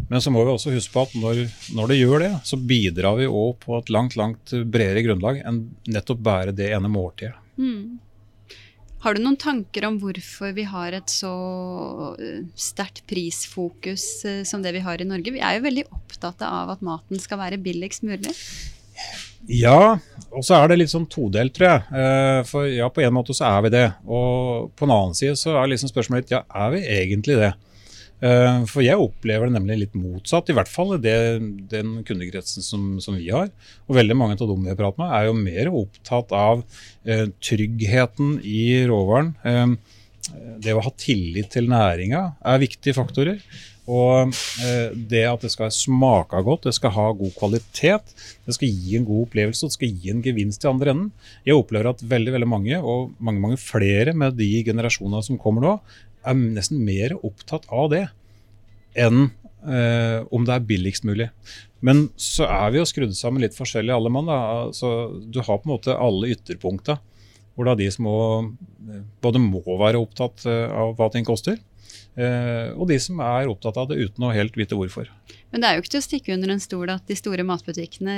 [0.09, 1.43] Men så må vi også huske på at når,
[1.77, 5.65] når det gjør det, så bidrar vi òg på et langt langt bredere grunnlag enn
[5.91, 7.37] nettopp bare det ene måltidet.
[7.61, 7.99] Mm.
[9.01, 11.31] Har du noen tanker om hvorfor vi har et så
[12.21, 15.33] eh, sterkt prisfokus eh, som det vi har i Norge?
[15.33, 18.35] Vi er jo veldig opptatt av at maten skal være billigst mulig.
[19.49, 19.97] Ja,
[20.29, 21.81] og så er det litt sånn todelt, tror jeg.
[21.97, 23.87] Eh, for ja, på en måte så er vi det.
[24.05, 27.51] Og på en annen side så er liksom spørsmålet litt ja, er vi egentlig det?
[28.21, 32.83] Eh, for jeg opplever det nemlig litt motsatt, i hvert fall i den kundekretsen som,
[33.01, 33.49] som, vi har.
[33.87, 36.61] Og veldig mange av dem vi prater med, er jo mer opptatt av
[37.05, 39.33] eh, tryggheten i råvaren.
[39.41, 39.97] Eh,
[40.61, 43.41] det å ha tillit til næringa er viktige faktorer.
[43.89, 44.29] Og
[44.61, 48.13] eh, det at det skal smake godt, det skal ha god kvalitet,
[48.45, 51.09] det skal gi en god opplevelse, det skal gi en gevinst i andre enden.
[51.47, 55.65] Jeg opplever at veldig veldig mange, og mange mange flere med de generasjonene som kommer
[55.65, 55.75] nå,
[56.25, 58.05] er nesten mer opptatt av det
[58.99, 59.29] enn
[59.65, 61.29] eh, om det er billigst mulig.
[61.81, 64.29] Men så er vi jo skrudd sammen litt forskjellig alle mann.
[64.29, 66.99] Altså, Du har på en måte alle ytterpunkta.
[67.55, 68.17] Hvor da de som må,
[69.23, 71.59] både må være opptatt eh, av hva ting koster,
[72.19, 75.07] Eh, og de som er opptatt av det uten å helt vite hvorfor.
[75.51, 78.15] Men det er jo ikke til å stikke under en stol at de store matbutikkene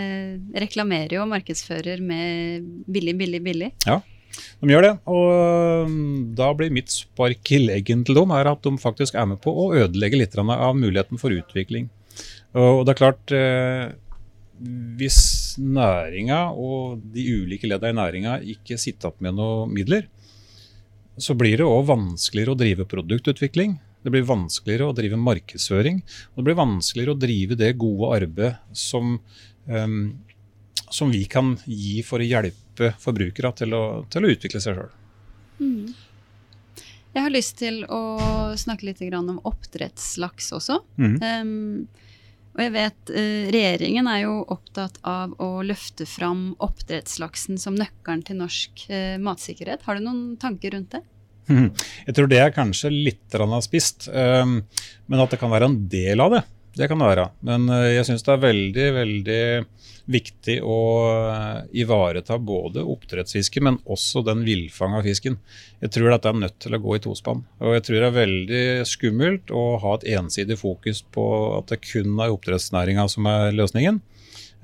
[0.63, 3.69] reklamerer og markedsfører med billig, billig, billig.
[3.85, 3.99] Ja,
[4.33, 4.93] de gjør det.
[5.11, 9.27] Og mm, da blir mitt spark i leggen til dem er at de faktisk er
[9.29, 11.89] med på å ødelegge litt av muligheten for utvikling.
[12.53, 13.87] Og det er klart eh,
[14.99, 15.21] Hvis
[15.57, 20.05] næringa og de ulike ledda i næringa ikke sitter opp med noen midler,
[21.17, 23.75] så blir det òg vanskeligere å drive produktutvikling.
[24.03, 26.01] Det blir vanskeligere å drive markedsføring.
[26.33, 29.19] Og det blir vanskeligere å drive det gode arbeidet som,
[29.69, 29.99] um,
[30.89, 32.62] som vi kan gi for å hjelpe
[33.01, 34.95] forbrukere til å, til å utvikle seg sjøl.
[35.59, 35.93] Mm.
[37.13, 38.01] Jeg har lyst til å
[38.57, 40.79] snakke litt om oppdrettslaks også.
[40.97, 41.17] Mm.
[41.21, 42.03] Um,
[42.53, 48.21] og jeg vet eh, Regjeringen er jo opptatt av å løfte fram oppdrettslaksen som nøkkelen
[48.27, 49.85] til norsk eh, matsikkerhet.
[49.87, 51.01] Har du noen tanker rundt det?
[52.07, 54.61] Jeg tror det er kanskje litt spist, um,
[55.09, 57.27] men at det kan være en del av det, det kan det være.
[57.45, 59.43] Men eh, jeg syns det er veldig, veldig
[60.13, 60.77] viktig å
[61.29, 65.37] eh, ivareta både oppdrettsfiske, men også den villfanga fisken.
[65.83, 67.43] Jeg tror dette er nødt til å gå i tospann.
[67.61, 71.27] Og jeg tror det er veldig skummelt å ha et ensidig fokus på
[71.59, 74.01] at det kun er oppdrettsnæringa som er løsningen.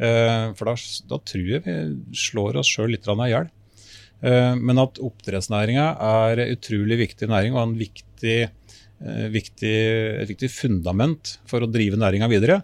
[0.01, 0.75] Eh, for da,
[1.13, 1.79] da tror jeg vi
[2.25, 3.53] slår oss sjøl litt i hjel.
[4.19, 8.49] Men at oppdrettsnæringa er utrolig viktig næring og en viktig,
[9.31, 9.75] viktig,
[10.19, 12.61] et viktig fundament for å drive næringa videre,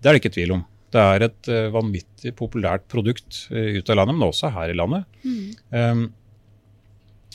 [0.00, 0.64] det er det ikke tvil om.
[0.94, 4.76] Det er et uh, vanvittig populært produkt uh, ut av landet, men også her i
[4.78, 5.08] landet.
[5.26, 5.48] Mm.
[5.72, 6.04] Um,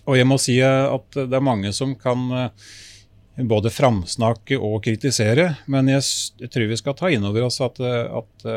[0.08, 2.24] og jeg må si at det er mange som kan
[3.52, 6.02] både framsnakke og kritisere, men jeg,
[6.42, 8.48] jeg, tror vi skal ta inn over oss at, at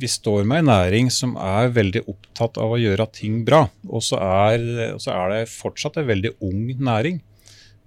[0.00, 3.66] vi står med en næring som er veldig opptatt av å gjøre ting bra.
[3.92, 7.20] Og så er, så er det fortsatt en veldig ung næring.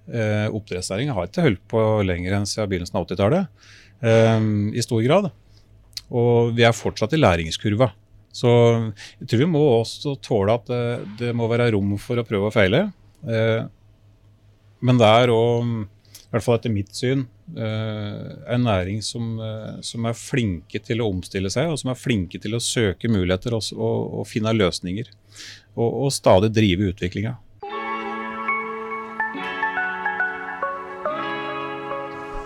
[0.09, 3.67] Eh, oppdrettsnæringa har ikke holdt på lenger enn siden begynnelsen av 80-tallet.
[4.01, 5.29] Eh, i stor grad.
[6.11, 7.91] Og vi er fortsatt i læringskurva.
[8.31, 8.49] Så
[9.19, 10.83] jeg tror vi må også tåle at det,
[11.19, 12.85] det må være rom for å prøve og feile.
[13.27, 13.63] Eh,
[14.81, 15.75] men det er òg,
[16.09, 21.03] i hvert fall etter mitt syn, eh, en næring som, eh, som, er flinke til
[21.03, 24.55] å omstille seg, og som er flinke til å søke muligheter og, og, og finne
[24.55, 25.11] løsninger.
[25.75, 27.35] Og, og stadig drive utviklinga.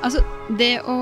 [0.05, 0.21] Altså,
[0.59, 0.95] det å,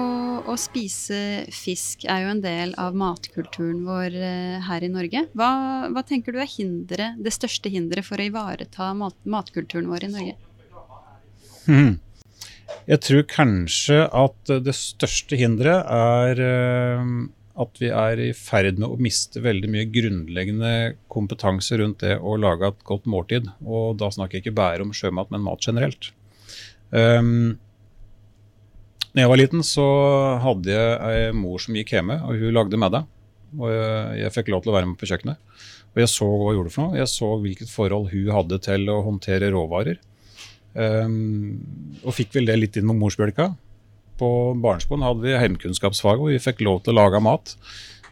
[0.48, 1.18] å, spise
[1.52, 5.26] fisk er jo en del av matkulturen vår uh, her i Norge.
[5.36, 5.50] Hva,
[5.92, 10.12] hva, tenker du er hindre, det største hinderet for å ivareta mat, matkulturen vår i
[10.14, 10.38] Norge?
[11.66, 11.98] Hmm.
[12.88, 17.12] Jeg tror kanskje at det største hinderet er uh,
[17.60, 20.74] at vi er i ferd med å miste veldig mye grunnleggende
[21.12, 23.52] kompetanse rundt det å lage et godt måltid.
[23.68, 26.14] Og da snakker jeg ikke bare om sjømat, men mat generelt.
[26.96, 27.60] Um,
[29.14, 29.88] når jeg var liten, så
[30.42, 33.06] hadde jeg ei mor som gikk hjemme, og hun lagde middag.
[33.60, 35.60] Og jeg, jeg, fikk lov til å være med på kjøkkenet.
[35.94, 36.98] Og jeg så hva hun gjorde for noe.
[36.98, 40.00] Jeg så hvilket forhold hun hadde til å håndtere råvarer.
[40.74, 41.62] Um,
[42.02, 43.52] og fikk vel det litt inn med morsbjølka.
[44.18, 47.54] På barneskolen hadde vi heimkunnskapsfag, og vi fikk lov til å lage mat.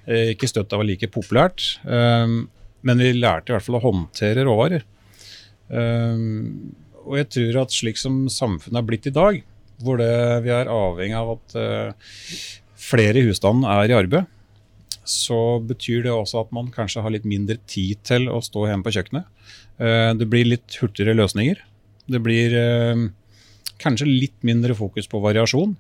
[0.06, 2.48] Eh, ikke støtt av var like populært, um,
[2.86, 4.86] men vi lærte i hvert fall å håndtere råvarer.
[5.70, 6.74] Um,
[7.06, 9.42] og jeg tror at slik som samfunnet er blitt i dag,
[9.86, 10.12] hvor det,
[10.46, 12.14] vi er avhengig av at uh,
[12.82, 14.30] flere i husstanden er i arbeid,
[15.08, 18.86] så betyr det også at man kanskje har litt mindre tid til å stå hjemme
[18.86, 19.28] på kjøkkenet.
[19.82, 21.62] Uh, det blir litt hurtigere løsninger.
[22.12, 23.08] Det blir uh,
[23.82, 25.78] kanskje litt mindre fokus på variasjon.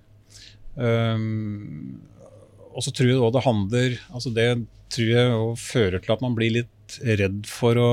[2.71, 4.45] og så tror jeg også det handler altså Det
[4.89, 7.89] tror jeg fører til at man blir litt redd for å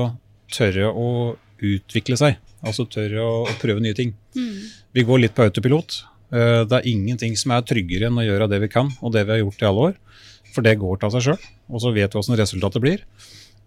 [0.51, 2.39] tørre å utvikle seg.
[2.65, 4.13] Altså tørre å, å prøve nye ting.
[4.35, 4.55] Mm.
[4.97, 6.01] Vi går litt på autopilot.
[6.29, 9.25] Uh, det er ingenting som er tryggere enn å gjøre det vi kan, og det
[9.25, 9.99] vi har gjort i alle år.
[10.53, 13.05] For det går til av seg sjøl, og så vet vi åssen resultatet blir.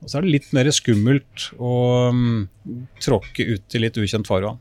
[0.02, 1.74] Og så er det litt mer skummelt å
[2.10, 2.46] um,
[3.02, 4.58] tråkke ut i litt ukjent farvann.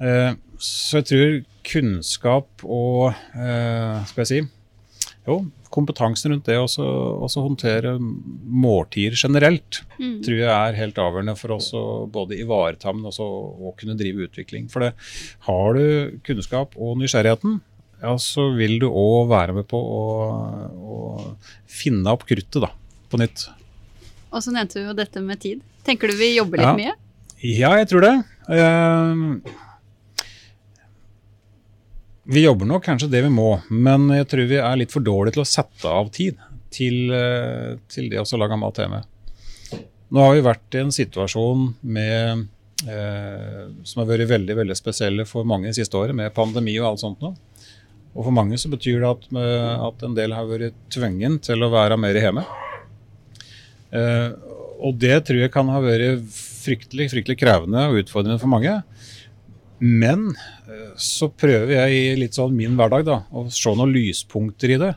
[0.00, 1.34] Uh, så jeg tror
[1.68, 4.40] kunnskap og uh, skal jeg si,
[5.28, 5.42] jo,
[5.74, 10.18] kompetansen rundt det å håndtere måltider generelt, mm.
[10.24, 14.28] tror jeg er helt avgjørende for oss å både ivareta, men også å kunne drive
[14.28, 14.68] utvikling.
[14.72, 14.92] For det,
[15.48, 17.60] har du kunnskap og nysgjerrigheten,
[17.98, 20.02] ja, så vil du òg være med på å,
[20.78, 20.98] å,
[21.66, 22.70] finne opp kruttet da,
[23.10, 23.48] på nytt.
[24.28, 25.62] Og så nevnte du jo dette med tid.
[25.86, 26.76] Tenker du vi jobber litt ja.
[26.78, 26.98] mye?
[27.38, 28.14] Ja, jeg tror det.
[28.50, 29.38] Uh,
[32.28, 35.38] vi jobber nok kanskje det vi må, men jeg tror vi er litt for dårlige
[35.38, 36.36] til å sette av tid
[36.74, 39.00] til, uh, til det å lage mat hjemme.
[40.12, 42.46] Nå har vi vært i en situasjon med,
[42.88, 46.86] eh, som har vært veldig veldig spesielle for mange det siste året, med pandemi og
[46.88, 47.20] alt sånt.
[47.20, 47.34] Nå.
[48.14, 49.26] Og for mange så betyr det at,
[49.84, 52.46] at en del har vært tvungen til å være mer hjemme.
[53.92, 54.32] Eh,
[54.80, 58.78] og det tror jeg kan ha vært fryktelig, fryktelig krevende og utfordrende for mange.
[59.78, 60.30] Men
[60.68, 64.80] uh, så prøver jeg i litt sånn min hverdag da, å se noen lyspunkter i
[64.82, 64.92] det.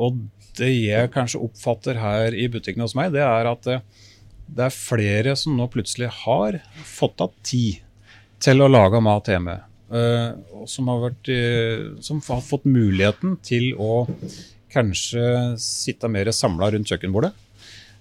[0.00, 0.22] Og
[0.58, 4.74] det jeg kanskje oppfatter her i butikken hos meg, det er at det, eh, er
[4.74, 7.80] flere som nå plutselig har fått av tid
[8.42, 9.54] til å lage mat hjemme.
[9.92, 11.30] Og som, har vært,
[12.04, 14.04] som har fått muligheten til å
[14.72, 15.24] kanskje
[15.60, 17.32] sitte mer samla rundt kjøkkenbordet.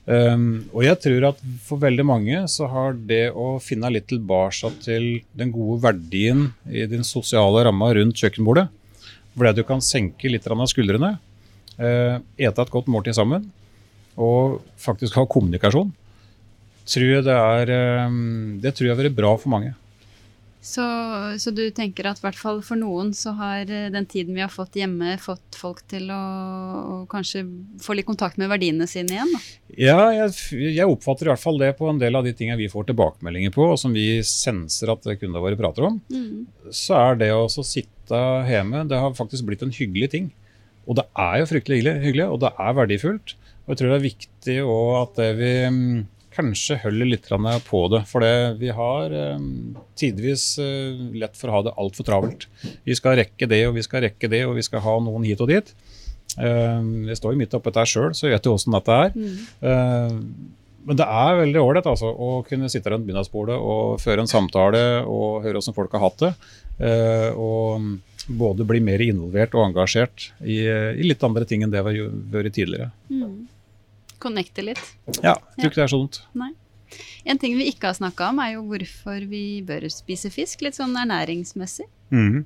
[0.02, 4.72] Um, og jeg tror at for veldig mange så har det å finne litt tilbake
[4.82, 8.66] til den gode verdien i din sosiale ramme rundt kjøkkenbordet,
[9.38, 11.14] det du kan senke litt av skuldrene,
[11.78, 13.45] uh, ete et godt måltid sammen
[14.18, 15.93] og faktisk ha kommunikasjon,
[16.89, 17.76] tror jeg det, er,
[18.10, 19.76] um, det tror jeg har vært bra for mange.
[20.62, 20.84] Så,
[21.41, 24.51] så, du tenker at hvert fall for noen så har eh, den tiden vi har
[24.53, 27.41] fått hjemme, fått folk til å, å kanskje
[27.82, 29.34] få litt kontakt med verdiene sine igjen?
[29.34, 29.41] Da?
[29.74, 30.36] Ja, jeg,
[30.78, 33.55] jeg, oppfatter i hvert fall det på en del av de tingene vi får tilbakemeldinger
[33.55, 35.97] på, og som vi senser at kundene våre prater om.
[36.14, 36.45] Mm.
[36.70, 40.30] Så er det å sitte hjemme, det har faktisk blitt en hyggelig ting.
[40.86, 43.36] Og det er jo fryktelig hyggelig, og det er verdifullt.
[43.66, 44.57] Og jeg tror det er viktig
[45.01, 46.01] at det vi mm,
[46.36, 47.29] kanskje holder litt
[47.67, 48.01] på det.
[48.09, 48.25] For
[48.59, 49.43] vi har eh,
[49.99, 52.47] tidvis eh, lett for å ha det altfor travelt.
[52.84, 55.41] Vi skal rekke det og vi skal rekke det, og vi skal ha noen hit
[55.43, 55.73] og dit.
[56.39, 59.15] Eh, jeg står jo midt oppi dette sjøl, så jeg vet jo åssen dette er.
[59.15, 59.38] Mm.
[59.67, 60.17] Eh,
[60.82, 65.03] men det er veldig ålreit altså, å kunne sitte rundt middagsbordet og føre en samtale
[65.05, 66.32] og høre åssen folk har hatt det.
[66.82, 71.82] Eh, og både bli mer involvert og engasjert i, i litt andre ting enn det
[71.86, 72.93] vi har vært tidligere.
[73.11, 73.51] Mm
[74.22, 74.82] connecte litt.
[75.22, 76.22] Ja, jeg tror ikke det er så dumt.
[76.38, 76.51] Nei.
[77.24, 80.78] En ting vi ikke har snakka om, er jo hvorfor vi bør spise fisk, litt
[80.78, 81.88] sånn ernæringsmessig.
[82.11, 82.43] Mm.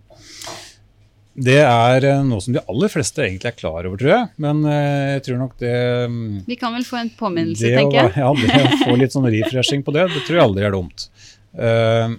[1.36, 4.28] Det er eh, noe som de aller fleste egentlig er klar over, tror jeg.
[4.44, 5.74] Men eh, jeg tror nok det
[6.12, 8.14] mm, Vi kan vel få en påminnelse, tenker jeg.
[8.22, 11.10] Ja, det å få litt sånn refreshing på det, det tror jeg aldri er dumt.
[11.56, 12.16] Uh,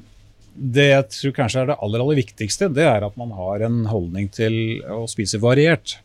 [0.56, 3.82] det jeg tror kanskje er det aller, aller viktigste, det er at man har en
[3.88, 4.54] holdning til
[4.92, 5.98] å spise variert.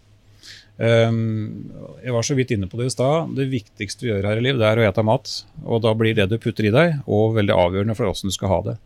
[0.81, 1.69] Um,
[2.01, 3.35] jeg var så vidt inne på det i stad.
[3.37, 5.29] Det viktigste vi gjør her i liv, det er å ete mat.
[5.61, 8.53] Og da blir det du putter i deg, og veldig avgjørende for hvordan du skal
[8.53, 8.77] ha det.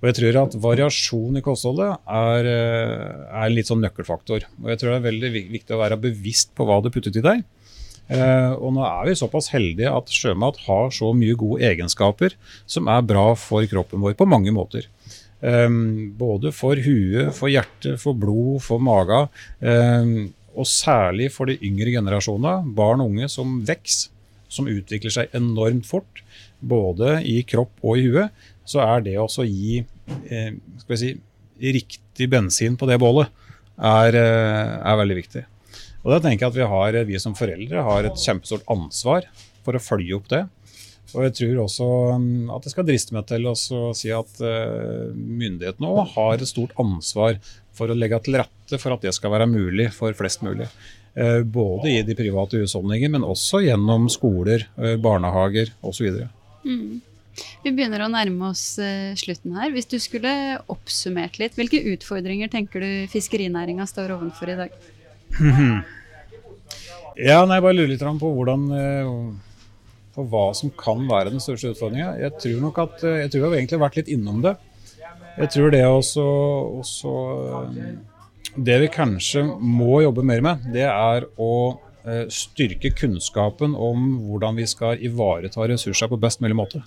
[0.00, 4.46] Og jeg tror at variasjon i kostholdet er, eh, er litt sånn nøkkelfaktor.
[4.62, 7.26] Og jeg tror det er veldig viktig å være bevisst på hva du putter i
[7.26, 7.42] deg.
[8.10, 12.34] Uh, og nå er vi såpass heldige at sjømat har så mye gode egenskaper
[12.66, 14.88] som er bra for kroppen vår på mange måter.
[15.40, 19.22] Um, både for huet, for hjertet, for blod, for maga.
[19.62, 24.10] Um, og særlig for de yngre generasjonene, barn og unge som vokser,
[24.50, 26.24] som utvikler seg enormt fort,
[26.58, 28.34] både i kropp og i huet,
[28.66, 30.56] så er det å gi eh,
[30.98, 31.12] si,
[31.60, 33.30] riktig bensin på det bålet,
[33.78, 35.44] er, eh, er, veldig viktig.
[36.02, 39.28] Og da tenker jeg at vi, har, vi som foreldre har et kjempestort ansvar
[39.64, 40.44] for å følge opp det.
[41.16, 45.10] Og jeg tror også um, at jeg skal driste meg til å si at uh,
[45.14, 47.40] myndighetene òg har et stort ansvar
[47.76, 50.68] for å legge til rette for at det skal være mulig for flest mulig.
[51.18, 56.22] Uh, både i de private husholdninger, men også gjennom skoler, uh, barnehager osv.
[56.62, 57.00] Mm.
[57.64, 58.74] Vi begynner å nærme oss
[59.16, 59.70] slutten her.
[59.72, 60.32] Hvis du skulle
[60.68, 64.76] oppsummert litt, hvilke utfordringer tenker du fiskerinæringa står overfor i dag?
[67.20, 68.62] Ja, nei, bare lurer litt på hvordan
[70.14, 72.14] på hva som kan være den største utfordringa.
[72.20, 74.54] Jeg tror nok at eh, jeg tror jeg har egentlig vært litt innom det.
[75.40, 76.24] Jeg tror det også,
[76.80, 77.12] også
[77.70, 77.92] eh,
[78.56, 81.52] Det vi kanskje må jobbe mer med, det er å
[82.04, 86.82] eh, styrke kunnskapen om hvordan vi skal ivareta ressurser på best mulig måte.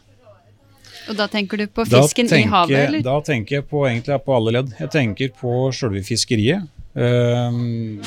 [1.09, 2.77] Og Da tenker du på fisken tenker, i havet?
[2.87, 3.03] eller?
[3.03, 4.71] Da tenker jeg på, egentlig på alle ledd.
[4.79, 6.69] Jeg tenker på selve fiskeriet.
[6.93, 7.99] Um,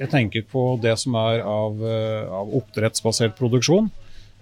[0.00, 3.90] jeg tenker på det som er av, eh, av oppdrettsbasert produksjon.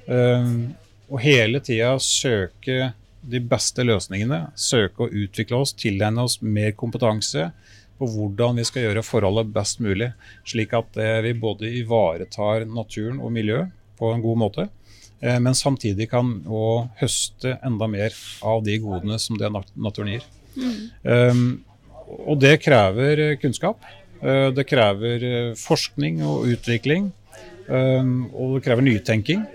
[0.07, 0.75] Um,
[1.11, 2.93] og hele tida søke
[3.29, 4.53] de beste løsningene.
[4.57, 7.51] Søke å utvikle oss, tilegne oss mer kompetanse.
[7.99, 10.13] på hvordan vi skal gjøre forholdet best mulig,
[10.47, 14.69] slik at eh, vi både ivaretar naturen og miljøet på en god måte,
[15.19, 16.31] eh, men samtidig kan
[17.01, 20.29] høste enda mer av de godene som det naturen gir.
[20.55, 20.79] Mm.
[21.03, 21.43] Um,
[22.07, 23.83] og det krever kunnskap.
[24.23, 27.11] Uh, det krever forskning og utvikling.
[27.69, 29.47] Um, og det krever nytenking.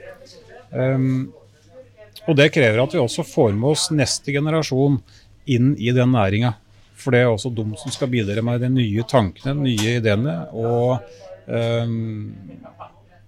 [2.24, 4.95] Og det krever at vi også får med oss neste generasjon
[5.53, 6.55] inn i den næringa.
[6.97, 10.36] For det er også de som skal bidra med de nye tankene, de nye ideene,
[10.49, 10.97] og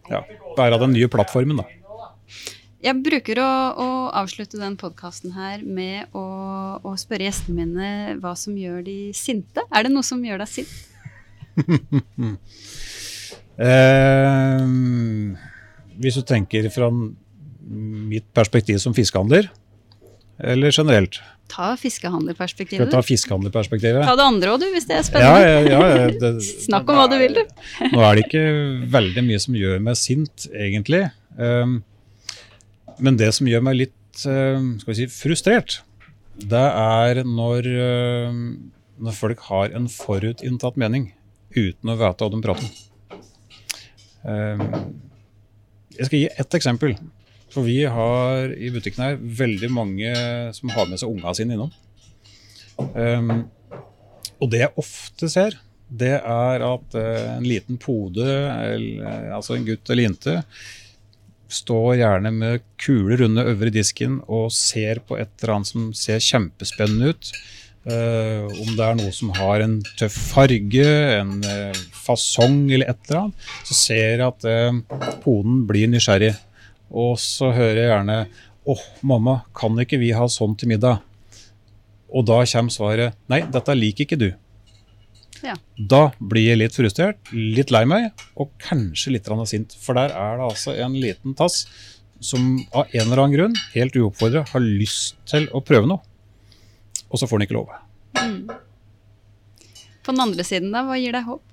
[0.09, 0.23] ja,
[0.57, 1.67] være den nye plattformen, da.
[2.85, 6.25] Jeg bruker å, å avslutte den podkasten her med å,
[6.85, 9.63] å, spørre gjestene mine hva som gjør de sinte.
[9.73, 10.73] Er det noe som gjør deg sint?
[13.69, 14.63] eh,
[16.01, 16.89] hvis du tenker fra
[17.65, 19.49] mitt perspektiv som fiskehandler,
[20.39, 21.21] eller generelt?
[21.51, 22.89] Ta fiskehandlerperspektivet.
[22.91, 24.03] Ta fiskehandlerperspektivet.
[24.05, 25.41] Ta det andre òg, du, hvis det er spennende.
[25.41, 26.31] Ja, ja, ja, det,
[26.67, 27.43] Snakk om hva du vil, du.
[27.93, 28.45] nå er det ikke
[28.95, 31.05] veldig mye som gjør meg sint, egentlig.
[31.37, 31.79] Um,
[32.97, 35.79] men det som gjør meg litt um, skal vi si, frustrert,
[36.35, 37.69] det er når,
[38.31, 38.41] um,
[39.05, 41.11] når folk har en forutinntatt mening
[41.55, 42.73] uten å vite hva de prater om.
[45.95, 46.95] jeg skal gi ett eksempel.
[47.55, 50.13] For vi har i butikken her veldig mange
[50.57, 51.71] som har med seg unga sine innom.
[52.75, 53.45] Um,
[54.43, 55.55] og det jeg ofte ser,
[55.87, 60.41] det er at uh, en liten pode, eller, altså en gutt eller jente,
[61.55, 66.23] står gjerne med kuler runde øvre disken og ser på et eller annet som ser
[66.23, 67.31] kjempespennende ut.
[67.85, 70.85] Uh, om det er noe som har en tøff farge,
[71.19, 76.33] en uh, fasong eller et eller annet, så ser jeg at uh, poden blir nysgjerrig.
[76.89, 78.19] Og så hører jeg gjerne
[78.65, 81.03] 'Å, oh, mamma, kan ikke vi ha sånn til middag?'
[82.09, 84.33] Og da kommer svaret 'Nei, dette liker ikke du'.
[85.45, 85.53] Ja.
[85.77, 89.75] Da blir jeg litt frustrert, litt lei meg, og kanskje litt sint.
[89.77, 91.67] For der er det altså en liten tass
[92.23, 96.01] som av en eller annen grunn, helt uoppfordra, har lyst til å prøve noe.
[97.11, 97.73] Og så får han ikke lov.
[98.19, 98.53] Mm.
[100.05, 101.43] På den andre siden, da, hva gir deg håp?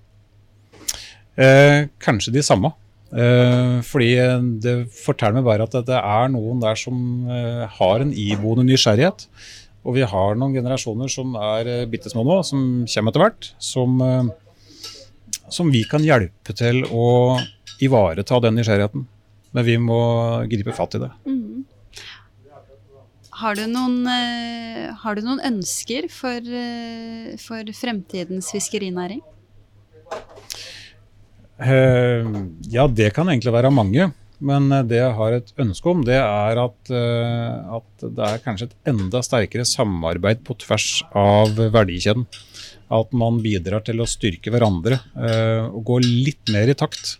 [1.41, 2.73] Eh, kanskje de samme.
[3.13, 4.13] Eh, fordi
[4.65, 9.27] det forteller meg bare at det er noen der som eh, har en iboende nysgjerrighet.
[9.83, 13.49] Og vi har noen generasjoner som er uh, bitte små nå, som kommer etter hvert.
[13.59, 17.39] Som, uh, som vi kan hjelpe til å
[17.83, 19.09] ivareta den nysgjerrigheten.
[19.53, 19.99] Men vi må
[20.51, 21.11] gripe fatt i det.
[21.27, 21.65] Mm.
[23.43, 24.07] Har, du noen,
[25.03, 26.47] har du noen ønsker for,
[27.43, 29.23] for fremtidens fiskerinæring?
[31.63, 32.27] Eh,
[32.73, 34.11] ja, det kan egentlig være mange.
[34.43, 38.43] Men eh, det jeg har et ønske om, det er at, eh, at, det er
[38.45, 42.27] kanskje et enda sterkere samarbeid på tvers av verdikjeden.
[42.93, 44.99] At man bidrar til å styrke hverandre
[45.73, 47.15] og gå litt mer i takt.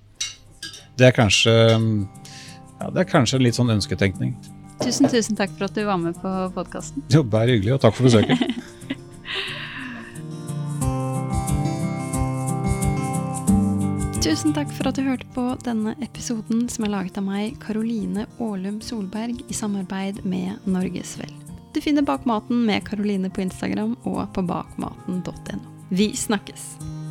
[1.01, 4.35] Det er kanskje, ja, det er kanskje en litt sånn ønsketenkning.
[4.83, 7.05] Tusen, tusen takk for at du var med på podkasten.
[7.13, 8.39] Jo, bare hyggelig, og takk for besøket.
[14.23, 18.29] Tusen takk for at du hørte på denne episoden som er laget av meg, Karoline
[18.39, 21.33] Aalum Solberg, i samarbeid med Norgesvel.
[21.75, 25.61] Du finner Bak maten med Karoline på Instagram og på bakmaten.no.
[25.91, 27.02] Vi snakkes!